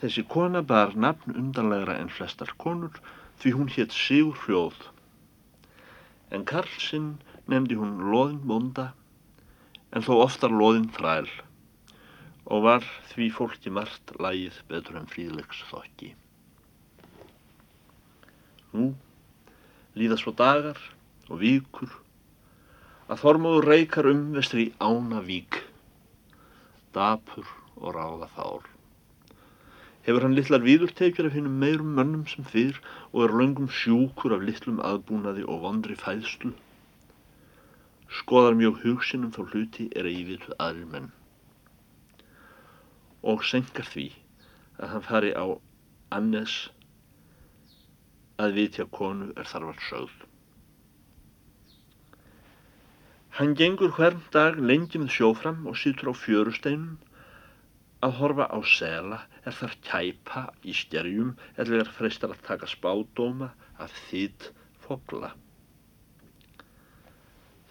Þessi 0.00 0.24
kona 0.24 0.64
bar 0.72 0.96
nafn 0.96 1.36
undanlegra 1.36 2.00
en 2.00 2.08
flestar 2.10 2.56
konur 2.64 2.96
því 3.44 3.56
hún 3.58 3.70
hétt 3.76 3.92
Sigur 3.92 4.40
Hrjóð. 4.46 4.80
En 6.32 6.46
Karl 6.48 6.80
sinn 6.80 7.08
nefndi 7.52 7.76
hún 7.76 7.98
loðin 8.08 8.40
bonda 8.48 8.86
en 9.92 10.04
þó 10.06 10.14
oftar 10.24 10.54
loðin 10.54 10.88
þræl 10.96 11.28
og 12.48 12.64
var 12.64 12.86
því 13.12 13.28
fólki 13.36 13.72
margt 13.74 14.14
lægið 14.16 14.62
betur 14.70 14.98
en 15.00 15.10
fríðlegs 15.12 15.60
þokki. 15.68 16.14
Nú 18.72 18.88
líða 19.98 20.16
svo 20.20 20.32
dagar 20.36 20.80
og 21.28 21.42
víkur 21.44 21.92
að 23.12 23.20
Þormóður 23.20 23.68
reykar 23.68 24.08
um 24.08 24.28
vestri 24.32 24.70
ána 24.80 25.20
vík, 25.26 25.58
dapur 26.96 27.48
og 27.76 27.92
ráða 27.92 28.30
þár 28.32 28.71
hefur 30.06 30.24
hann 30.26 30.34
litlar 30.34 30.64
víðurtekjur 30.66 31.28
af 31.28 31.36
hennum 31.36 31.60
meirum 31.62 31.94
mönnum 31.98 32.26
sem 32.30 32.46
fyrr 32.52 32.78
og 33.12 33.24
er 33.26 33.34
löngum 33.40 33.68
sjúkur 33.80 34.34
af 34.36 34.42
litlum 34.46 34.80
aðbúnaði 34.82 35.44
og 35.46 35.62
vondri 35.62 35.94
fæðslu. 35.98 36.50
Skoðar 38.12 38.58
mjög 38.58 38.80
hugsinum 38.82 39.30
þá 39.32 39.42
hluti 39.52 39.86
er 39.96 40.08
að 40.08 40.18
ívitu 40.22 40.56
aðrir 40.58 40.88
menn. 40.94 41.08
Og 43.22 43.44
senkar 43.46 43.86
því 43.86 44.08
að 44.82 44.94
hann 44.94 45.06
fari 45.06 45.30
á 45.38 45.46
annes 46.18 46.56
að 48.42 48.58
vitja 48.58 48.88
konu 48.90 49.30
er 49.36 49.46
þarfart 49.46 49.86
sögð. 49.86 50.18
Hann 53.38 53.54
gengur 53.56 53.94
hvern 53.96 54.20
dag 54.34 54.58
lengi 54.60 54.98
með 55.00 55.14
sjófram 55.14 55.62
og 55.70 55.78
sýtur 55.80 56.10
á 56.10 56.14
fjörusteinum 56.18 56.98
að 58.04 58.18
horfa 58.18 58.50
á 58.50 58.58
sela 58.66 59.22
er 59.46 59.56
þar 59.58 59.76
kæpa 59.86 60.42
í 60.62 60.74
stjerjum 60.76 61.32
eða 61.56 61.80
er 61.82 61.94
freistar 61.96 62.34
að 62.34 62.44
taka 62.46 62.68
spádóma 62.70 63.50
af 63.82 63.94
þýtt 64.08 64.50
fogla. 64.84 65.32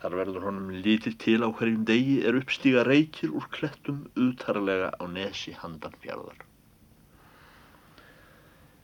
Þar 0.02 0.18
verður 0.18 0.46
honum 0.48 0.70
lítið 0.84 1.18
til 1.22 1.40
á 1.46 1.50
hverjum 1.54 1.84
degi 1.86 2.18
er 2.26 2.40
uppstíga 2.40 2.84
reykir 2.88 3.34
úr 3.38 3.48
klettum 3.54 4.08
utarlega 4.18 4.90
á 4.98 5.04
nesi 5.08 5.54
handan 5.54 5.96
fjörðar. 6.04 6.40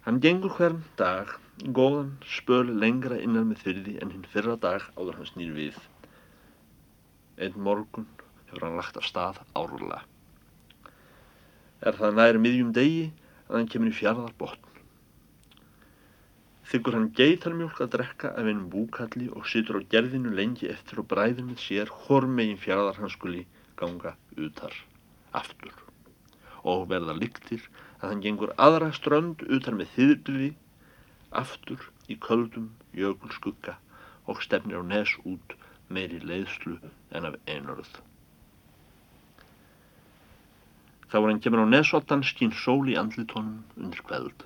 Hann 0.05 0.21
gengur 0.23 0.53
hvern 0.55 0.83
dag 0.99 1.33
góðan 1.79 2.13
spöl 2.23 2.69
lengra 2.83 3.17
innan 3.19 3.49
með 3.49 3.63
þyrði 3.65 3.95
en 4.03 4.13
hinn 4.13 4.29
fyrra 4.31 4.55
dag 4.61 4.85
áður 4.95 5.17
hans 5.23 5.33
nýr 5.35 5.55
við. 5.57 5.79
Einn 7.41 7.57
morgun 7.65 8.05
hefur 8.45 8.69
hann 8.69 8.77
lagt 8.79 9.01
af 9.01 9.09
stað 9.09 9.41
árlega 9.57 10.05
er 11.81 11.97
það 11.97 12.17
nær 12.17 12.39
miðjum 12.41 12.71
degi 12.75 13.03
að 13.47 13.59
hann 13.59 13.69
kemur 13.71 13.91
í 13.91 13.97
fjarðar 13.97 14.33
botn. 14.39 14.63
Þykkur 16.67 16.97
hann 16.97 17.11
geitarmjólk 17.15 17.77
að 17.83 17.91
drekka 17.93 18.33
af 18.35 18.47
einum 18.47 18.67
búkalli 18.71 19.29
og 19.31 19.45
situr 19.47 19.79
á 19.79 19.87
gerðinu 19.93 20.33
lengi 20.35 20.67
eftir 20.67 20.99
og 20.99 21.07
bræðir 21.13 21.45
með 21.47 21.61
sér 21.63 21.91
hormegin 22.07 22.59
fjarðar 22.59 22.99
hans 22.99 23.15
skuli 23.15 23.45
ganga 23.79 24.17
utar 24.35 24.75
aftur 25.37 25.75
og 26.67 26.89
verða 26.91 27.15
lyktir 27.15 27.63
að 28.01 28.09
hann 28.09 28.23
gengur 28.25 28.51
aðra 28.67 28.89
strönd 28.97 29.45
utar 29.47 29.77
með 29.79 29.93
þýðbyrði 29.95 30.49
aftur 31.43 31.87
í 32.11 32.17
köldum 32.27 32.67
jökulskugga 32.97 33.77
og 34.27 34.43
stefnir 34.43 34.83
á 34.83 34.89
nes 34.91 35.15
út 35.23 35.55
meiri 35.87 36.19
leiðslu 36.19 36.77
en 37.15 37.31
af 37.31 37.39
einörð. 37.47 37.93
Þá 41.07 41.17
var 41.21 41.31
hann 41.31 41.41
kemur 41.43 41.63
á 41.63 41.67
nesottan 41.71 42.23
skín 42.27 42.51
sól 42.51 42.89
í 42.91 42.97
andlitónum 42.99 43.61
undir 43.79 44.03
kveld. 44.07 44.43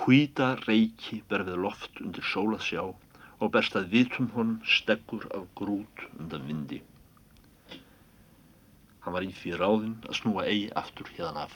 Hvíta 0.00 0.48
reiki 0.64 1.20
berfið 1.30 1.60
loft 1.62 2.00
undir 2.02 2.26
sól 2.26 2.56
að 2.56 2.64
sjá 2.68 2.82
og 2.84 3.52
berst 3.54 3.76
að 3.78 3.92
vitum 3.92 4.32
honum 4.34 4.58
steggur 4.66 5.28
af 5.36 5.46
grút 5.60 6.02
undan 6.18 6.48
vindi. 6.48 6.80
Hann 9.04 9.14
var 9.14 9.26
í 9.26 9.30
því 9.36 9.54
ráðinn 9.60 9.96
að 10.08 10.18
snúa 10.18 10.46
eigi 10.48 10.72
aftur 10.80 11.10
hérna 11.14 11.44
af. 11.46 11.54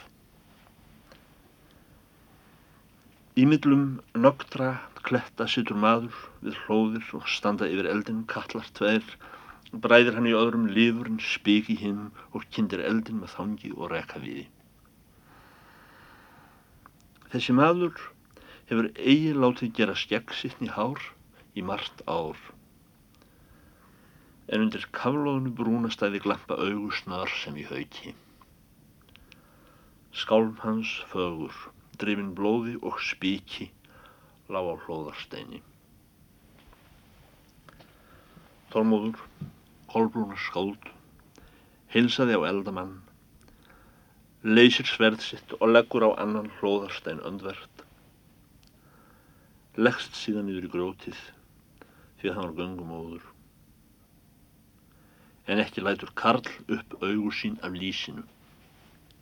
Ímillum 3.39 4.01
nögtra 4.19 4.71
kletta 5.07 5.47
sittur 5.51 5.79
maður 5.79 6.15
við 6.45 6.59
hlóðir 6.65 7.11
og 7.19 7.27
standa 7.31 7.69
yfir 7.71 7.89
eldin 7.91 8.25
kallar 8.31 8.67
tveir 8.79 9.05
bræðir 9.73 10.17
hann 10.17 10.29
í 10.29 10.37
öðrum 10.37 10.69
lifurinn 10.73 11.19
spik 11.21 11.69
í 11.69 11.77
hinn 11.77 12.09
og 12.33 12.47
kindir 12.55 12.81
eldin 12.81 13.21
með 13.21 13.35
þangi 13.37 13.73
og 13.77 13.91
reka 13.93 14.21
viði. 14.23 14.47
Þessi 17.29 17.53
maður 17.53 17.99
hefur 18.71 18.89
eigi 18.97 19.35
látið 19.37 19.75
gera 19.77 19.97
skeggsitni 19.97 20.71
hár 20.73 21.03
í 21.53 21.65
margt 21.65 22.01
ár. 22.09 22.39
En 24.49 24.65
undir 24.65 24.87
kaflóðinu 24.97 25.53
brúnastæði 25.59 26.23
glampa 26.25 26.57
augusnar 26.57 27.29
sem 27.43 27.59
í 27.61 27.67
hauki. 27.69 28.15
Skálm 30.17 30.57
hans 30.63 30.95
fögur, 31.13 31.53
drifin 32.01 32.33
blóði 32.39 32.79
og 32.81 32.97
spíki 33.05 33.69
lág 34.49 34.73
á 34.73 34.75
hlóðarsteini. 34.87 35.61
Þormóður 38.73 39.21
Kolbrúnar 39.93 40.41
skáld, 40.45 40.91
hilsaði 41.95 42.37
á 42.37 42.43
eldamann, 42.51 42.99
leysir 44.45 44.89
sverð 44.89 45.25
sitt 45.25 45.57
og 45.59 45.73
leggur 45.73 46.07
á 46.09 46.11
annan 46.25 46.53
hlóðarstein 46.59 47.25
öndvert. 47.25 47.85
Leggst 49.79 50.19
síðan 50.19 50.53
yfir 50.53 50.69
í 50.69 50.73
grótið 50.77 51.27
því 52.21 52.31
að 52.31 52.37
hann 52.37 52.49
var 52.51 52.57
göngumóður. 52.61 53.27
en 55.49 55.63
ekki 55.63 55.83
lætur 55.83 56.11
Karl 56.15 56.45
upp 56.77 56.97
augu 57.01 57.31
sín 57.33 57.57
af 57.65 57.73
lísinu. 57.73 58.25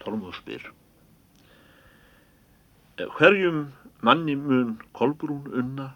Tormóður 0.03 0.39
spyr. 0.41 0.65
Hverjum 3.19 3.61
manni 4.03 4.35
mun 4.37 4.75
Kolbrún 4.97 5.47
unna 5.61 5.93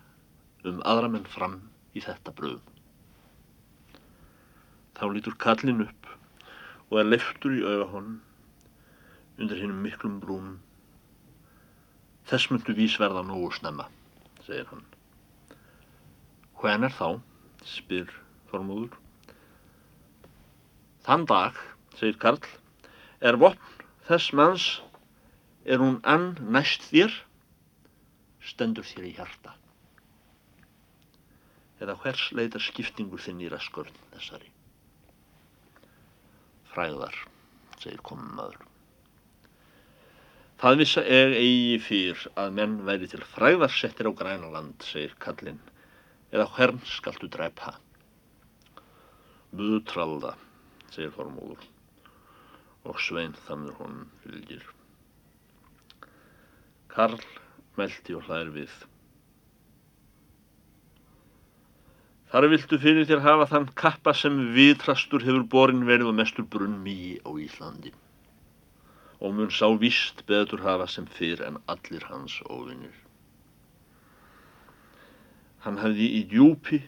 um 0.64 0.78
aðra 0.86 1.10
menn 1.10 1.26
fram 1.34 1.58
í 1.96 2.02
þetta 2.04 2.34
bröðum? 2.36 2.79
Þá 5.00 5.06
lítur 5.16 5.36
Karlinn 5.40 5.86
upp 5.86 6.08
og 6.90 6.98
er 7.00 7.06
leftur 7.08 7.54
í 7.56 7.62
auga 7.64 7.86
honum 7.94 8.18
undir 9.40 9.62
hinnum 9.62 9.80
miklum 9.80 10.18
brúnum. 10.20 10.58
Þess 12.28 12.50
myndu 12.52 12.74
vís 12.76 12.98
verða 13.00 13.22
nógu 13.24 13.48
snemma, 13.56 13.86
segir 14.44 14.68
hann. 14.68 14.84
Hvern 16.60 16.84
er 16.84 16.92
þá, 16.92 17.08
spyr 17.64 18.12
Þormóður. 18.50 18.98
Þann 21.08 21.24
dag, 21.32 21.56
segir 21.96 22.20
Karl, 22.20 22.44
er 23.24 23.40
vopn 23.40 23.80
þess 24.10 24.34
manns, 24.36 24.68
er 25.64 25.80
hún 25.80 25.98
ann 26.04 26.34
næst 26.52 26.84
þér, 26.92 27.16
stendur 28.52 28.84
þér 28.84 29.08
í 29.08 29.16
hjarta. 29.16 29.56
Eða 31.80 31.96
hvers 32.04 32.28
leitar 32.36 32.60
skiptingur 32.60 33.24
þinn 33.24 33.40
í 33.40 33.48
raskörn 33.48 33.96
þessari? 34.12 34.52
Fræðar, 36.70 37.16
segir 37.82 38.02
komum 38.06 38.34
maður. 38.38 38.66
Það 40.60 40.76
vissa 40.82 41.02
er 41.18 41.34
eigi 41.34 41.78
fyrr 41.80 42.24
að 42.38 42.50
menn 42.58 42.74
væri 42.84 43.08
til 43.08 43.22
fræðarsettir 43.24 44.10
á 44.10 44.12
grænaland, 44.12 44.76
segir 44.84 45.14
kallinn, 45.24 45.60
eða 46.30 46.46
hvern 46.54 46.82
skaltu 46.84 47.30
drepa? 47.32 47.72
Buðtralda, 49.56 50.34
segir 50.92 51.14
Þormóður, 51.16 51.64
og 52.84 53.00
Svein 53.00 53.32
þannig 53.46 53.80
honum 53.80 54.04
fylgir. 54.22 54.68
Karl 56.92 57.18
meldi 57.80 58.14
og 58.18 58.28
hlæðir 58.28 58.54
við. 58.60 58.76
Þar 62.30 62.46
viltu 62.52 62.78
fyrir 62.78 63.08
þér 63.08 63.24
hafa 63.24 63.46
þann 63.50 63.64
kappa 63.80 64.12
sem 64.14 64.36
vitrastur 64.54 65.24
hefur 65.26 65.48
borin 65.50 65.82
verið 65.88 66.12
og 66.12 66.18
mestur 66.20 66.46
brunn 66.46 66.76
mýi 66.84 67.16
á 67.26 67.30
Íslandi 67.34 67.90
og 69.20 69.34
mun 69.36 69.50
sá 69.52 69.66
vist 69.80 70.22
betur 70.28 70.62
hafa 70.64 70.86
sem 70.88 71.08
fyrr 71.16 71.42
en 71.44 71.58
allir 71.68 72.06
hans 72.08 72.38
óvinnir. 72.46 72.94
Hann 75.66 75.82
hafði 75.82 76.06
í 76.20 76.22
djúpi 76.30 76.80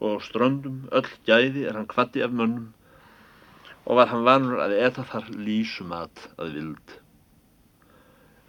og 0.00 0.16
á 0.18 0.24
ströndum 0.26 0.80
öll 0.90 1.12
gæði 1.28 1.68
er 1.68 1.78
hann 1.78 1.92
kvatti 1.92 2.24
af 2.26 2.34
mönnum 2.34 2.72
og 3.84 4.00
var 4.00 4.10
hann 4.10 4.26
vanur 4.26 4.64
að 4.64 4.74
eta 4.80 5.04
þar 5.12 5.30
lísumat 5.36 6.26
að 6.40 6.56
vild. 6.56 6.96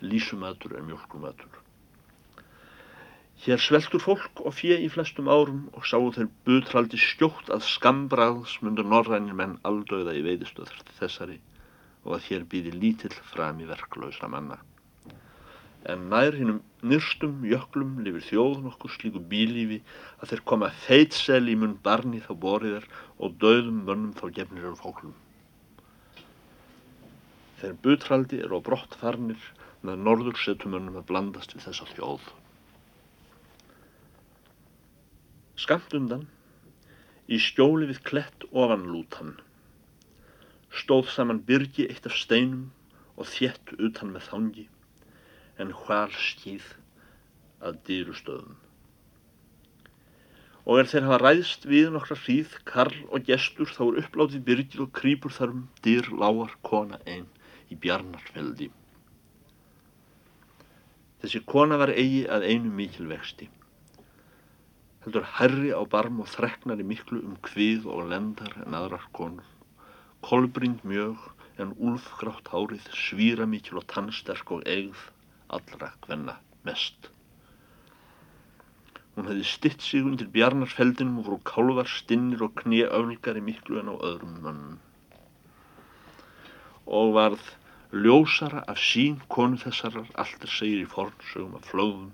Lísumatur 0.01 0.79
er 0.79 0.87
mjölkumatur. 0.87 1.56
Hér 3.45 3.61
sveltur 3.61 4.01
fólk 4.01 4.39
og 4.41 4.55
fjö 4.57 4.79
í 4.81 4.87
flestum 4.89 5.27
árum 5.29 5.67
og 5.77 5.85
sáu 5.85 6.07
þeir 6.15 6.29
butraldi 6.47 6.97
skjótt 6.97 7.51
að 7.53 7.67
skambræðs 7.69 8.55
myndur 8.65 8.87
norrænir 8.89 9.37
menn 9.37 9.59
aldauða 9.69 10.15
í 10.17 10.23
veiðistöð 10.25 10.71
þessari 10.97 11.37
og 12.07 12.15
að 12.17 12.25
hér 12.29 12.47
býði 12.49 12.73
lítill 12.73 13.13
fram 13.29 13.61
í 13.61 13.67
verklausra 13.69 14.29
manna. 14.31 14.57
En 15.85 16.07
nær 16.11 16.35
hinnum 16.35 16.63
nyrstum 16.81 17.45
jöklum 17.47 17.99
lifir 18.07 18.25
þjóðun 18.25 18.71
okkur 18.71 18.95
slíku 18.95 19.21
bílífi 19.33 19.77
að 20.17 20.33
þeir 20.33 20.43
koma 20.51 20.71
feitsel 20.87 21.45
í 21.51 21.55
mun 21.61 21.77
barni 21.85 22.23
þá 22.25 22.33
boriðar 22.47 22.89
og 23.21 23.37
döðum 23.43 23.85
mönnum 23.85 24.17
þá 24.17 24.25
gefnir 24.39 24.65
eru 24.65 24.79
fólkum. 24.81 25.13
Þeir 27.61 27.77
butraldi 27.85 28.41
eru 28.41 28.59
á 28.59 28.65
brott 28.65 28.97
farnir 28.97 29.47
með 29.85 30.03
norður 30.09 30.41
setumönnum 30.41 30.99
að 30.99 31.07
blandast 31.13 31.55
við 31.55 31.69
þessa 31.69 31.87
þjóð. 31.93 32.27
Skamt 35.57 35.89
undan, 35.97 36.27
í 37.25 37.39
skjóli 37.41 37.87
við 37.89 38.03
klett 38.05 38.43
ofan 38.53 38.83
lútan, 38.91 39.31
stóð 40.69 41.09
saman 41.09 41.39
byrgi 41.47 41.87
eitt 41.89 42.05
af 42.05 42.13
steinum 42.13 42.67
og 43.17 43.25
þjett 43.31 43.73
utan 43.87 44.11
með 44.13 44.27
þangi, 44.27 44.67
en 45.57 45.73
hval 45.79 46.13
skýð 46.13 46.67
að 47.65 47.81
dýrustöðum. 47.89 48.53
Og 50.69 50.83
er 50.83 50.91
þeir 50.93 51.09
hafa 51.09 51.19
ræðst 51.23 51.67
við 51.73 51.89
nokkra 51.95 52.19
hríð, 52.21 52.53
karl 52.69 53.01
og 53.09 53.25
gestur, 53.25 53.73
þá 53.73 53.83
er 53.87 53.99
upplátið 54.03 54.47
byrgið 54.51 54.85
og 54.85 54.95
krýpur 55.01 55.33
þarum 55.33 55.67
dýr 55.81 56.13
lágar 56.13 56.53
kona 56.61 57.01
einn 57.09 57.25
í 57.73 57.81
bjarnarfeldi. 57.81 58.69
Þessi 61.25 61.47
kona 61.49 61.81
var 61.81 61.97
eigi 61.97 62.27
að 62.29 62.45
einu 62.45 62.69
mikil 62.69 63.09
vexti 63.09 63.49
heldur 65.07 65.27
herri 65.39 65.69
á 65.71 65.87
barm 65.87 66.17
og 66.19 66.27
þreknar 66.27 66.81
í 66.83 66.85
miklu 66.87 67.21
um 67.23 67.35
hvið 67.47 67.85
og 67.87 68.09
lendar 68.11 68.57
en 68.65 68.73
aðrar 68.75 69.05
konur. 69.15 69.45
Kolbrind 70.19 70.81
mjög 70.83 71.21
en 71.63 71.71
úlfgrátt 71.79 72.51
hárið, 72.51 72.83
svíra 72.91 73.47
mikil 73.47 73.79
og 73.79 73.85
tannsterk 73.87 74.51
og 74.51 74.65
eigð, 74.67 75.05
allra 75.47 75.93
hvenna 76.03 76.35
mest. 76.67 77.07
Hún 79.15 79.31
hefði 79.31 79.47
stitt 79.47 79.87
sig 79.87 80.03
undir 80.03 80.27
bjarnarsfeldinum 80.35 81.23
og 81.23 81.29
voru 81.29 81.39
kálvar, 81.53 81.87
stinnir 81.87 82.43
og 82.43 82.59
knieöflgar 82.59 83.39
í 83.39 83.47
miklu 83.47 83.79
en 83.79 83.95
á 83.95 83.95
öðrum 83.95 84.35
mönnum. 84.43 84.77
Og 86.83 87.15
varð 87.15 87.47
ljósara 87.95 88.67
af 88.67 88.83
sín 88.91 89.21
konu 89.31 89.55
þessarar, 89.63 90.11
allt 90.19 90.43
er 90.43 90.57
segir 90.59 90.83
í 90.83 90.91
fornsögum 90.97 91.55
af 91.55 91.71
flöðum, 91.71 92.11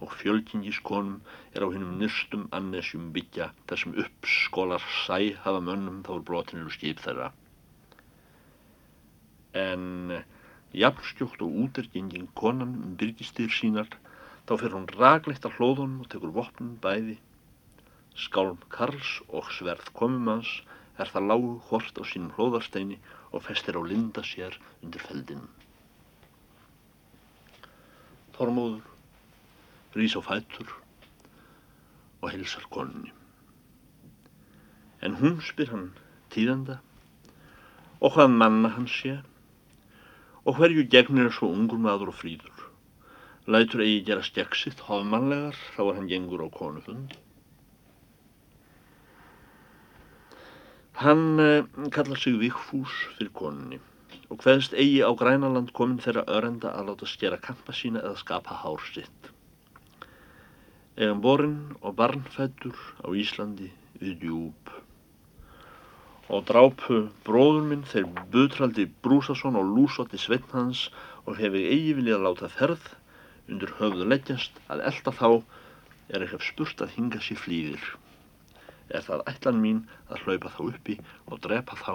og 0.00 0.12
fjölkingiskonum 0.20 1.20
er 1.54 1.64
á 1.64 1.68
hinnum 1.72 1.96
nyrstum 2.00 2.46
annesjum 2.58 3.10
byggja 3.16 3.50
þar 3.68 3.80
sem 3.82 3.98
uppskólar 4.02 4.84
sæ 5.06 5.18
hafa 5.44 5.60
mönnum 5.68 6.02
þá 6.06 6.12
er 6.16 6.24
brotinir 6.30 6.68
og 6.68 6.74
skip 6.76 7.00
þeirra. 7.04 7.30
En 9.56 9.84
jafnskjókt 10.76 11.44
og 11.46 11.60
út 11.64 11.78
er 11.80 11.88
gengin 11.94 12.28
konan 12.40 12.74
um 12.86 12.96
byrgistýr 13.00 13.52
sínar 13.58 13.88
þá 14.48 14.52
fer 14.62 14.76
hún 14.76 14.88
raglegt 14.98 15.46
að 15.48 15.56
hlóðunum 15.58 16.02
og 16.04 16.10
tekur 16.12 16.34
vopnum 16.36 16.74
bæði. 16.82 17.16
Skálm 18.16 18.60
Karls 18.72 19.20
og 19.28 19.48
sverð 19.52 19.88
komumans 19.96 20.50
er 21.00 21.08
það 21.12 21.30
lágu 21.30 21.54
hort 21.70 22.00
á 22.00 22.04
sínum 22.08 22.32
hlóðarsteini 22.36 22.98
og 23.32 23.44
festir 23.48 23.76
á 23.76 23.82
linda 23.84 24.24
sér 24.24 24.56
undir 24.82 25.04
feldinum. 25.04 25.48
Þormóður 28.36 28.95
rís 29.96 30.16
á 30.16 30.22
fætur 30.24 30.68
og 32.22 32.32
hilsar 32.32 32.66
konunni. 32.70 33.12
En 35.02 35.16
hún 35.20 35.40
spyr 35.44 35.72
hann 35.72 35.88
tíðanda 36.32 36.80
og 38.00 38.16
hvað 38.16 38.36
manna 38.40 38.72
hann 38.76 38.88
sé 38.90 39.18
og 40.46 40.58
hverju 40.58 40.86
gegnir 40.92 41.32
svo 41.34 41.50
ungur 41.52 41.80
maður 41.82 42.12
og 42.12 42.18
fríður. 42.20 42.64
Lætur 43.46 43.82
eigi 43.84 44.02
gera 44.08 44.24
stegsitt 44.26 44.82
hofmannlegar 44.88 45.58
þá 45.76 45.80
er 45.86 45.94
hann 45.98 46.10
gengur 46.10 46.42
á 46.42 46.48
konufund. 46.50 47.14
Hann 50.96 51.38
eh, 51.38 51.64
kallar 51.92 52.18
sig 52.18 52.38
Vigfús 52.40 52.94
fyrir 53.16 53.32
konunni 53.36 53.80
og 54.32 54.40
hveðst 54.42 54.74
eigi 54.74 55.02
á 55.06 55.10
Grænaland 55.14 55.70
komin 55.76 56.00
þeirra 56.02 56.24
örenda 56.38 56.72
að 56.74 56.90
láta 56.90 57.08
skera 57.10 57.38
kampa 57.38 57.74
sína 57.76 58.00
eða 58.02 58.18
skapa 58.22 58.56
hár 58.64 58.82
sitt 58.94 59.28
eigum 60.96 61.20
borinn 61.20 61.56
og 61.84 61.92
barnfættur 61.98 62.76
á 63.04 63.12
Íslandi 63.12 63.68
við 64.00 64.14
djúb. 64.22 64.70
Og 66.32 66.46
drápu 66.48 67.02
bróður 67.26 67.66
minn 67.68 67.84
þeir 67.84 68.06
butraldi 68.32 68.86
Brúsason 69.04 69.58
og 69.60 69.68
lúsoti 69.74 70.16
sveitn 70.18 70.54
hans 70.56 70.86
og 71.26 71.36
hefi 71.36 71.66
eigi 71.68 71.92
viljað 71.98 72.24
láta 72.24 72.48
ferð 72.48 72.88
undir 73.50 73.74
höfðu 73.76 74.08
leggjast 74.08 74.56
að 74.72 74.86
elda 74.88 75.12
þá 75.20 75.28
er 76.08 76.24
eitthvað 76.24 76.46
spurt 76.48 76.82
að 76.82 76.96
hinga 76.96 77.20
sér 77.20 77.42
flýðir. 77.44 77.84
Er 78.88 79.04
það 79.04 79.26
ætlan 79.34 79.60
mín 79.60 79.84
að 80.08 80.24
hlaupa 80.24 80.54
þá 80.56 80.60
uppi 80.70 80.98
og 81.28 81.44
drepa 81.44 81.76
þá 81.82 81.94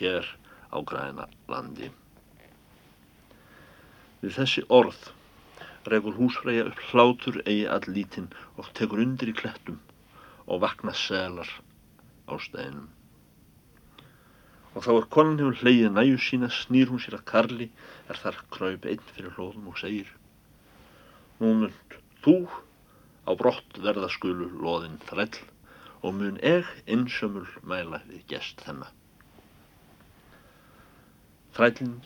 hér 0.00 0.26
á 0.74 0.78
græna 0.82 1.30
landi. 1.46 1.92
Við 4.20 4.36
þessi 4.40 4.66
orð 4.68 5.12
regur 5.88 6.16
húsfreyja 6.18 6.66
upp 6.68 6.80
hlátur 6.90 7.40
eigi 7.46 7.66
all 7.68 7.88
lítinn 7.88 8.30
og 8.56 8.70
tekur 8.76 9.00
undir 9.04 9.32
í 9.32 9.36
klettum 9.36 9.80
og 10.46 10.62
vakna 10.64 10.92
selar 10.92 11.48
á 12.28 12.34
steinum. 12.42 12.88
Og 14.74 14.84
þá 14.86 14.90
er 14.94 15.06
konan 15.14 15.40
hefur 15.40 15.60
hleyið 15.62 15.94
næju 15.96 16.18
sína, 16.22 16.50
snýr 16.50 16.92
hún 16.92 17.02
sér 17.02 17.18
að 17.18 17.26
Karli, 17.32 17.70
er 18.08 18.18
þar 18.22 18.42
kraup 18.54 18.86
einn 18.86 19.06
fyrir 19.14 19.34
hlóðum 19.34 19.70
og 19.72 19.78
segir 19.80 20.10
Nú 21.40 21.54
mynd 21.56 21.94
þú 22.20 22.36
á 23.24 23.32
brott 23.40 23.78
verða 23.80 24.10
skulu 24.12 24.50
loðinn 24.60 25.00
þræll 25.08 25.40
og 26.04 26.16
mun 26.16 26.36
eg 26.44 26.68
einsömmul 26.84 27.46
mæla 27.64 28.02
við 28.08 28.26
gest 28.34 28.60
þennan. 28.66 28.92
Þrællinn 31.56 31.96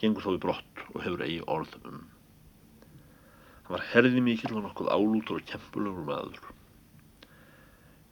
gengur 0.00 0.24
þó 0.24 0.32
í 0.34 0.40
brott 0.42 0.86
og 0.94 1.02
hefur 1.04 1.24
eigi 1.26 1.42
orð 1.44 1.76
um. 1.84 2.06
Hann 3.68 3.76
var 3.76 3.88
herði 3.92 4.22
mikill 4.24 4.54
og 4.56 4.62
nokkuð 4.64 4.86
álútur 4.88 5.42
og 5.42 5.48
kempulegur 5.50 6.04
maður. 6.08 6.38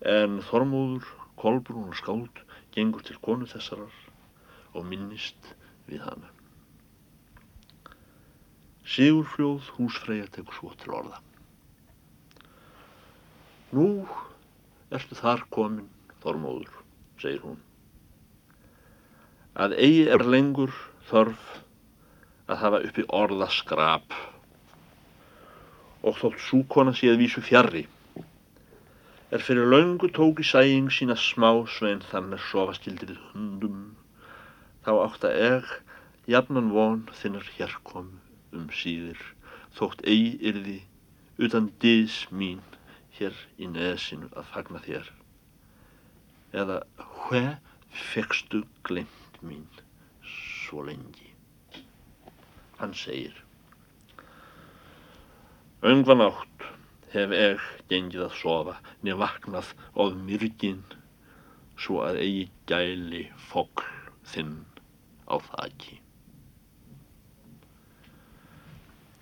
En 0.04 0.34
Þormóður, 0.44 1.06
Kolbrún 1.40 1.86
og 1.88 1.96
Skáld 1.96 2.42
gengur 2.76 3.00
til 3.00 3.16
konu 3.24 3.48
þessarar 3.48 3.94
og 4.76 4.84
minnist 4.84 5.48
við 5.88 6.04
hana. 6.04 6.28
Sigurfljóð 8.84 9.72
húsfreyja 9.78 10.28
tekur 10.36 10.58
svo 10.58 10.74
til 10.76 10.92
orða. 10.98 11.22
Nú 13.72 13.88
ertu 14.92 15.16
þar 15.16 15.48
komin, 15.48 15.88
Þormóður, 16.20 16.68
segir 17.16 17.40
hún. 17.48 17.58
Að 19.56 19.80
eigi 19.80 20.06
er 20.12 20.28
lengur 20.36 20.76
þörf 21.08 21.52
að 22.44 22.60
hafa 22.60 22.86
uppi 22.90 23.08
orða 23.24 23.48
skrap 23.56 24.24
og 26.06 26.18
þótt 26.22 26.42
súkona 26.46 26.94
sé 26.94 27.10
að 27.10 27.22
vísu 27.24 27.42
fjarrri 27.44 27.86
er 29.34 29.42
fyrir 29.42 29.66
laungu 29.66 30.08
tók 30.14 30.38
í 30.40 30.44
sæing 30.46 30.90
sína 30.94 31.16
smá 31.18 31.50
svein 31.76 32.02
þannig 32.10 32.42
sofastildrið 32.46 33.18
hundum. 33.32 33.80
Þá 34.86 34.92
átt 35.02 35.26
að 35.26 35.38
eg 35.46 35.72
jafnan 36.30 36.70
von 36.74 37.02
þinnar 37.20 37.48
hérkomu 37.56 38.20
um 38.54 38.68
síðir 38.80 39.18
þótt 39.78 40.04
eigi 40.06 40.36
yrði 40.50 40.76
utan 41.42 41.72
dís 41.82 42.20
mín 42.30 42.62
hér 43.18 43.34
í 43.58 43.66
neðsinu 43.72 44.30
að 44.38 44.52
fagna 44.52 44.82
þér. 44.86 45.10
Eða 46.54 46.78
hve 47.26 47.42
fegstu 48.12 48.62
glemt 48.86 49.42
mín 49.42 49.66
svo 50.22 50.86
lengi? 50.86 51.32
Hann 52.78 52.94
segir 52.94 53.45
Öngvan 55.87 56.25
átt 56.25 56.64
hef 57.12 57.31
eg 57.31 57.61
gengið 57.90 58.25
að 58.25 58.33
sofa 58.40 58.72
nefn 59.07 59.20
vaknað 59.20 59.68
of 60.03 60.14
myrgin 60.18 60.81
svo 61.79 62.01
að 62.03 62.16
eigi 62.25 62.46
gæli 62.66 63.20
fogl 63.51 63.85
þinn 64.33 64.57
á 65.31 65.38
þakki. 65.44 66.01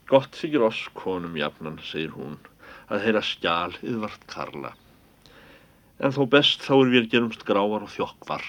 Gott 0.09 0.38
þykir 0.40 0.64
oss 0.70 0.81
konum 0.96 1.37
jafnan, 1.37 1.77
segir 1.85 2.14
hún, 2.16 2.38
að 2.88 3.05
heyra 3.05 3.22
skjál 3.24 3.77
yðvart 3.83 4.24
karla. 4.33 4.70
En 6.00 6.16
þó 6.16 6.22
best 6.33 6.64
þá 6.64 6.72
er 6.79 6.92
við 6.94 7.11
gerumst 7.12 7.44
gráar 7.48 7.85
og 7.85 7.92
þjokkvar 7.92 8.46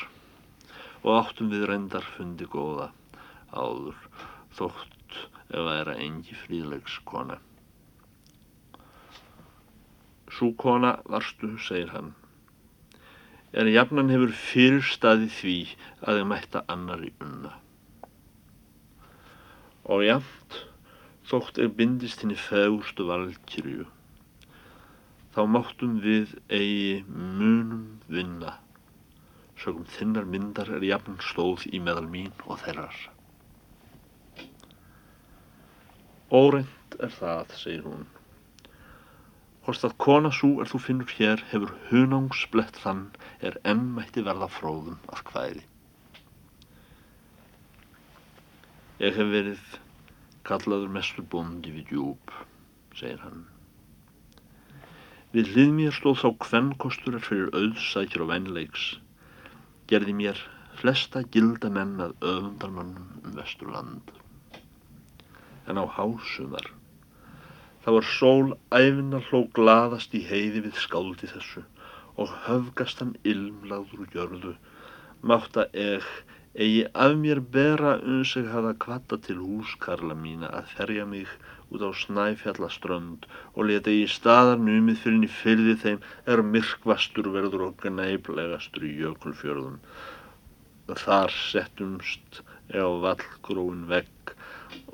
og 1.04 1.12
áttum 1.18 1.52
við 1.52 1.68
reyndar 1.68 2.08
fundi 2.16 2.48
góða 2.48 2.94
áður 3.52 4.00
þótt 4.56 5.20
ef 5.20 5.60
það 5.60 5.74
er 5.82 5.92
að 5.98 6.02
engi 6.08 6.40
fríðlegs 6.46 6.98
kona. 7.12 7.42
Sú 10.36 10.52
kona 10.60 10.98
varstu, 11.08 11.54
segir 11.64 11.94
hann, 11.94 12.10
en 13.56 13.70
jafnan 13.72 14.12
hefur 14.12 14.34
fyrirstaði 14.36 15.30
því 15.32 15.58
að 16.04 16.18
þið 16.18 16.26
mætta 16.32 16.62
annari 16.74 17.12
unna. 17.24 17.54
Og 19.88 20.04
jafnt, 20.04 20.58
þótt 21.30 21.62
er 21.64 21.72
bindist 21.78 22.26
henni 22.26 22.36
fegurstu 22.36 23.08
valkyrju, 23.08 23.86
þá 25.38 25.42
máttum 25.54 26.02
við 26.04 26.36
eigi 26.50 27.00
munum 27.08 27.86
vinna, 28.12 28.58
sögum 29.62 29.88
þinnar 29.96 30.28
myndar 30.36 30.74
er 30.76 30.84
jafn 30.84 31.16
stóð 31.24 31.64
í 31.72 31.80
meðal 31.80 32.10
mín 32.12 32.34
og 32.44 32.60
þeirrar. 32.66 33.00
Óreint 36.36 37.00
er 37.00 37.16
það, 37.22 37.56
segir 37.62 37.88
hún. 37.88 38.06
Hvort 39.66 39.86
að 39.88 39.96
kona 40.04 40.30
svo 40.38 40.60
er 40.62 40.70
þú 40.70 40.80
finnur 40.88 41.14
hér 41.18 41.42
hefur 41.50 41.72
hunangsblett 41.90 42.78
þann 42.84 43.08
er 43.50 43.56
enn 43.72 43.88
mætti 43.96 44.22
verða 44.28 44.50
fróðum 44.54 45.00
að 45.10 45.24
hvæði. 45.32 45.64
Ég 49.02 49.18
hef 49.18 49.32
verið 49.32 49.64
kallaður 50.46 50.94
mestur 50.98 51.26
bondi 51.34 51.74
við 51.74 51.90
djúb, 51.90 52.36
segir 52.94 53.24
hann. 53.26 53.48
Við 55.34 55.50
hlið 55.56 55.74
mér 55.80 55.98
stóð 55.98 56.22
þá 56.22 56.30
kvennkostur 56.46 57.18
er 57.18 57.26
fyrir 57.26 57.58
auðsækjur 57.58 58.28
og 58.28 58.30
venleiks. 58.36 58.86
Gerði 59.90 60.14
mér 60.22 60.46
flesta 60.78 61.26
gilda 61.34 61.74
menn 61.74 61.98
að 62.06 62.14
öfundarmannum 62.22 63.10
um 63.24 63.36
vesturland 63.42 64.14
en 65.66 65.82
á 65.82 65.86
hásumar. 65.90 66.70
Það 67.86 67.96
var 67.96 68.06
sól 68.12 68.48
æfina 68.74 69.18
hló 69.28 69.40
glaðast 69.58 70.16
í 70.18 70.24
heiði 70.26 70.62
við 70.68 70.78
skáldi 70.82 71.28
þessu 71.30 71.62
og 72.24 72.32
höfgast 72.46 73.04
hann 73.04 73.12
ilmlaður 73.32 74.00
úr 74.06 74.08
gjörðu, 74.16 74.54
mátta 75.32 75.66
eg 75.84 76.08
eigi 76.56 76.86
af 77.06 77.14
mér 77.20 77.42
bera 77.58 77.92
uns 78.14 78.32
ég 78.40 78.48
hafa 78.54 78.72
kvata 78.86 79.20
til 79.28 79.36
húskarla 79.42 80.18
mína 80.24 80.50
að 80.62 80.74
ferja 80.80 81.06
mig 81.12 81.30
út 81.70 81.86
á 81.86 81.92
snæfjallaströnd 82.02 83.30
og 83.54 83.62
leta 83.70 83.94
ég 83.94 84.10
staðar 84.16 84.66
numið 84.66 85.02
fyrir 85.04 85.18
henni 85.18 85.32
fyrði 85.44 85.78
þeim 85.86 86.10
er 86.34 86.44
myrkvastur 86.56 87.30
verður 87.38 87.68
og 87.68 87.78
gneiplegastur 87.86 88.90
í 88.90 88.96
jökulfjörðum. 89.04 89.78
Þar 91.06 91.38
settumst 91.38 92.42
á 92.72 92.88
vallgróin 93.06 93.86
vegg 93.94 94.15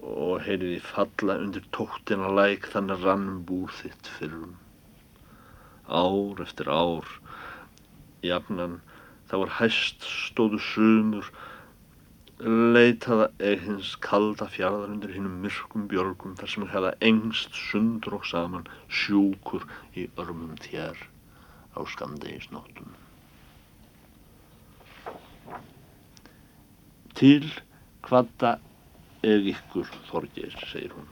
og 0.01 0.41
heyriði 0.45 0.79
falla 0.85 1.37
undir 1.43 1.65
tóttina 1.75 2.29
læk 2.37 2.67
þannig 2.73 3.05
rannum 3.05 3.41
búr 3.47 3.71
þitt 3.79 4.09
fyrrum. 4.17 4.55
Ár 5.87 6.41
eftir 6.43 6.69
ár, 6.71 7.07
jafnan, 8.25 8.79
þá 9.29 9.35
var 9.43 9.55
hæst 9.59 10.05
stóðu 10.07 10.59
sumur, 10.71 11.31
leitaða 12.41 13.27
eða 13.37 13.61
hins 13.65 13.93
kalda 14.01 14.47
fjarðar 14.49 14.95
undir 14.95 15.13
hinnum 15.13 15.41
myrkum 15.43 15.85
björgum 15.91 16.33
þar 16.39 16.53
sem 16.53 16.65
hefða 16.71 16.93
engst 17.11 17.53
sundur 17.69 18.17
og 18.17 18.25
saman 18.25 18.65
sjúkur 19.01 19.67
í 19.93 20.07
örmum 20.17 20.57
þér 20.63 20.97
á 21.77 21.79
skamdegisnáttum. 21.93 22.89
Til 27.13 27.45
hvaða 28.07 28.57
eg 29.21 29.47
ykkur, 29.53 29.89
Þorgeir, 30.09 30.55
segir 30.71 30.93
hún, 30.95 31.07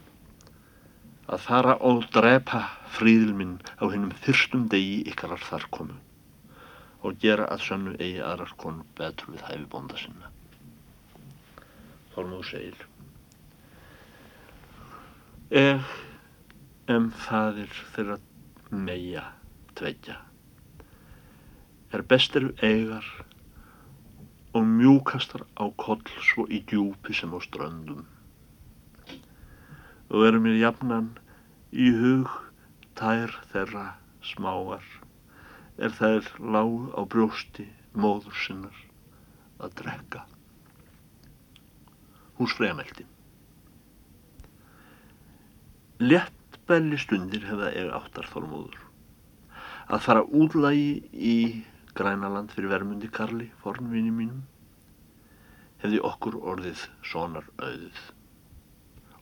að 1.30 1.42
fara 1.46 1.76
og 1.86 2.04
drepa 2.14 2.64
fríðil 2.96 3.34
minn 3.38 3.58
á 3.78 3.86
hennum 3.86 4.14
fyrstum 4.24 4.66
degi 4.72 5.02
ykkarar 5.12 5.42
þar 5.46 5.66
komu 5.70 5.98
og 7.06 7.16
gera 7.22 7.46
að 7.48 7.62
sönnu 7.64 7.94
eigi 7.96 8.20
aðrar 8.20 8.50
konu 8.60 8.84
betur 8.98 9.30
við 9.32 9.44
hæfi 9.46 9.68
bonda 9.72 9.96
sinna. 9.96 10.32
Þormóð 12.12 12.42
segir, 12.50 12.82
ef 15.50 15.94
em 16.90 17.08
fadir 17.14 17.70
þeirra 17.94 18.18
meia 18.70 19.22
tveggja 19.78 20.18
er 21.94 22.02
bestir 22.06 22.50
eigar 22.62 23.06
og 24.52 24.66
mjúkastar 24.66 25.44
á 25.54 25.64
koll 25.78 26.02
svo 26.26 26.46
í 26.50 26.62
djúpi 26.66 27.14
sem 27.14 27.30
á 27.30 27.38
ströndum. 27.44 28.02
Og 30.10 30.26
er 30.26 30.38
mér 30.42 30.58
jafnan 30.58 31.12
í 31.70 31.92
hug 31.94 32.32
tær 32.98 33.30
þeirra 33.52 33.86
smáar, 34.26 34.82
er 35.78 35.94
þær 35.94 36.26
lág 36.42 36.90
á 36.98 37.00
brjósti 37.06 37.68
móður 37.94 38.34
sinnar 38.42 38.82
að 39.62 39.78
drekka. 39.82 40.26
Húsfregameldi. 42.40 43.06
Lettbelli 46.00 46.98
stundir 46.98 47.44
hefða 47.46 47.70
ég 47.76 47.90
áttar 47.94 48.26
þólmóður. 48.32 48.78
Að 49.90 50.06
fara 50.06 50.22
útlægi 50.24 50.94
í 51.12 51.36
Grænaland 52.00 52.48
fyrir 52.54 52.70
vermundi 52.72 53.10
Karli, 53.12 53.50
fornvinni 53.60 54.12
mínum, 54.14 54.44
hefði 55.82 55.98
okkur 56.08 56.38
orðið 56.52 56.84
sonar 57.04 57.44
auðið 57.60 57.98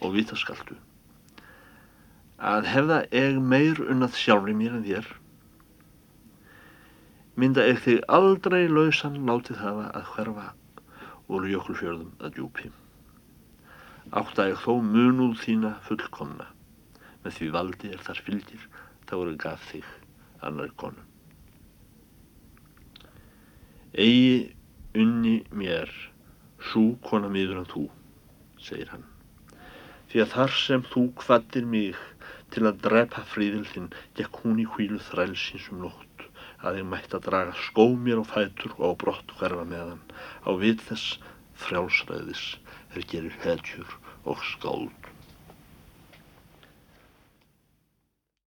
og 0.06 0.12
vitaskaltu. 0.14 0.76
Að 2.38 2.68
hefða 2.70 2.98
eg 3.22 3.40
meir 3.54 3.80
unnað 3.82 4.20
sjálfri 4.20 4.54
mér 4.60 4.76
en 4.78 4.86
þér, 4.86 5.08
mynda 7.34 7.66
eg 7.72 7.82
þig 7.82 8.06
aldrei 8.20 8.60
lausan 8.70 9.18
látið 9.26 9.58
hafa 9.64 9.90
að 9.98 10.14
hverfa 10.14 10.46
úr 11.26 11.50
jökulfjörðum 11.50 12.14
að 12.22 12.38
djúpi. 12.38 12.72
Átt 14.14 14.38
að 14.38 14.52
ég 14.52 14.64
þó 14.68 14.78
munuð 14.92 15.34
þína 15.42 15.74
fullkomna, 15.90 16.46
með 17.26 17.40
því 17.40 17.52
valdi 17.58 17.92
er 17.96 18.06
þar 18.06 18.24
fylgir, 18.30 18.72
þá 19.10 19.18
eru 19.18 19.36
gaf 19.48 19.70
þig 19.74 19.94
annar 20.46 20.70
konu 20.78 21.07
eigi 23.98 24.54
unni 24.98 25.40
mér 25.50 25.90
Sú 26.58 26.96
kona 27.06 27.28
miður 27.30 27.60
en 27.60 27.66
þú, 27.70 27.84
segir 28.58 28.88
hann. 28.90 29.04
Því 30.10 30.22
að 30.24 30.32
þar 30.32 30.54
sem 30.60 30.82
þú 30.90 31.02
kvattir 31.20 31.68
mig 31.74 32.00
til 32.54 32.64
að 32.66 32.80
drepa 32.86 33.22
fríðil 33.30 33.66
þinn, 33.70 33.86
gekk 34.18 34.40
hún 34.42 34.58
í 34.58 34.66
hvílu 34.74 34.98
þrælsins 35.06 35.68
um 35.72 35.84
nótt, 35.84 36.26
að 36.66 36.80
ég 36.80 36.88
mætti 36.90 37.14
að 37.14 37.28
draga 37.28 37.54
skó 37.68 37.86
mér 38.06 38.24
á 38.24 38.30
fætur 38.32 38.74
og 38.74 38.82
á 38.90 38.92
brott 39.04 39.34
hverfa 39.38 39.66
meðan, 39.70 40.02
á 40.42 40.50
við 40.64 40.82
þess 40.88 41.20
frjálsræðis 41.62 42.44
er 42.96 43.06
gerir 43.12 43.38
hetjur 43.44 43.94
og 44.26 44.42
skáld. 44.50 44.97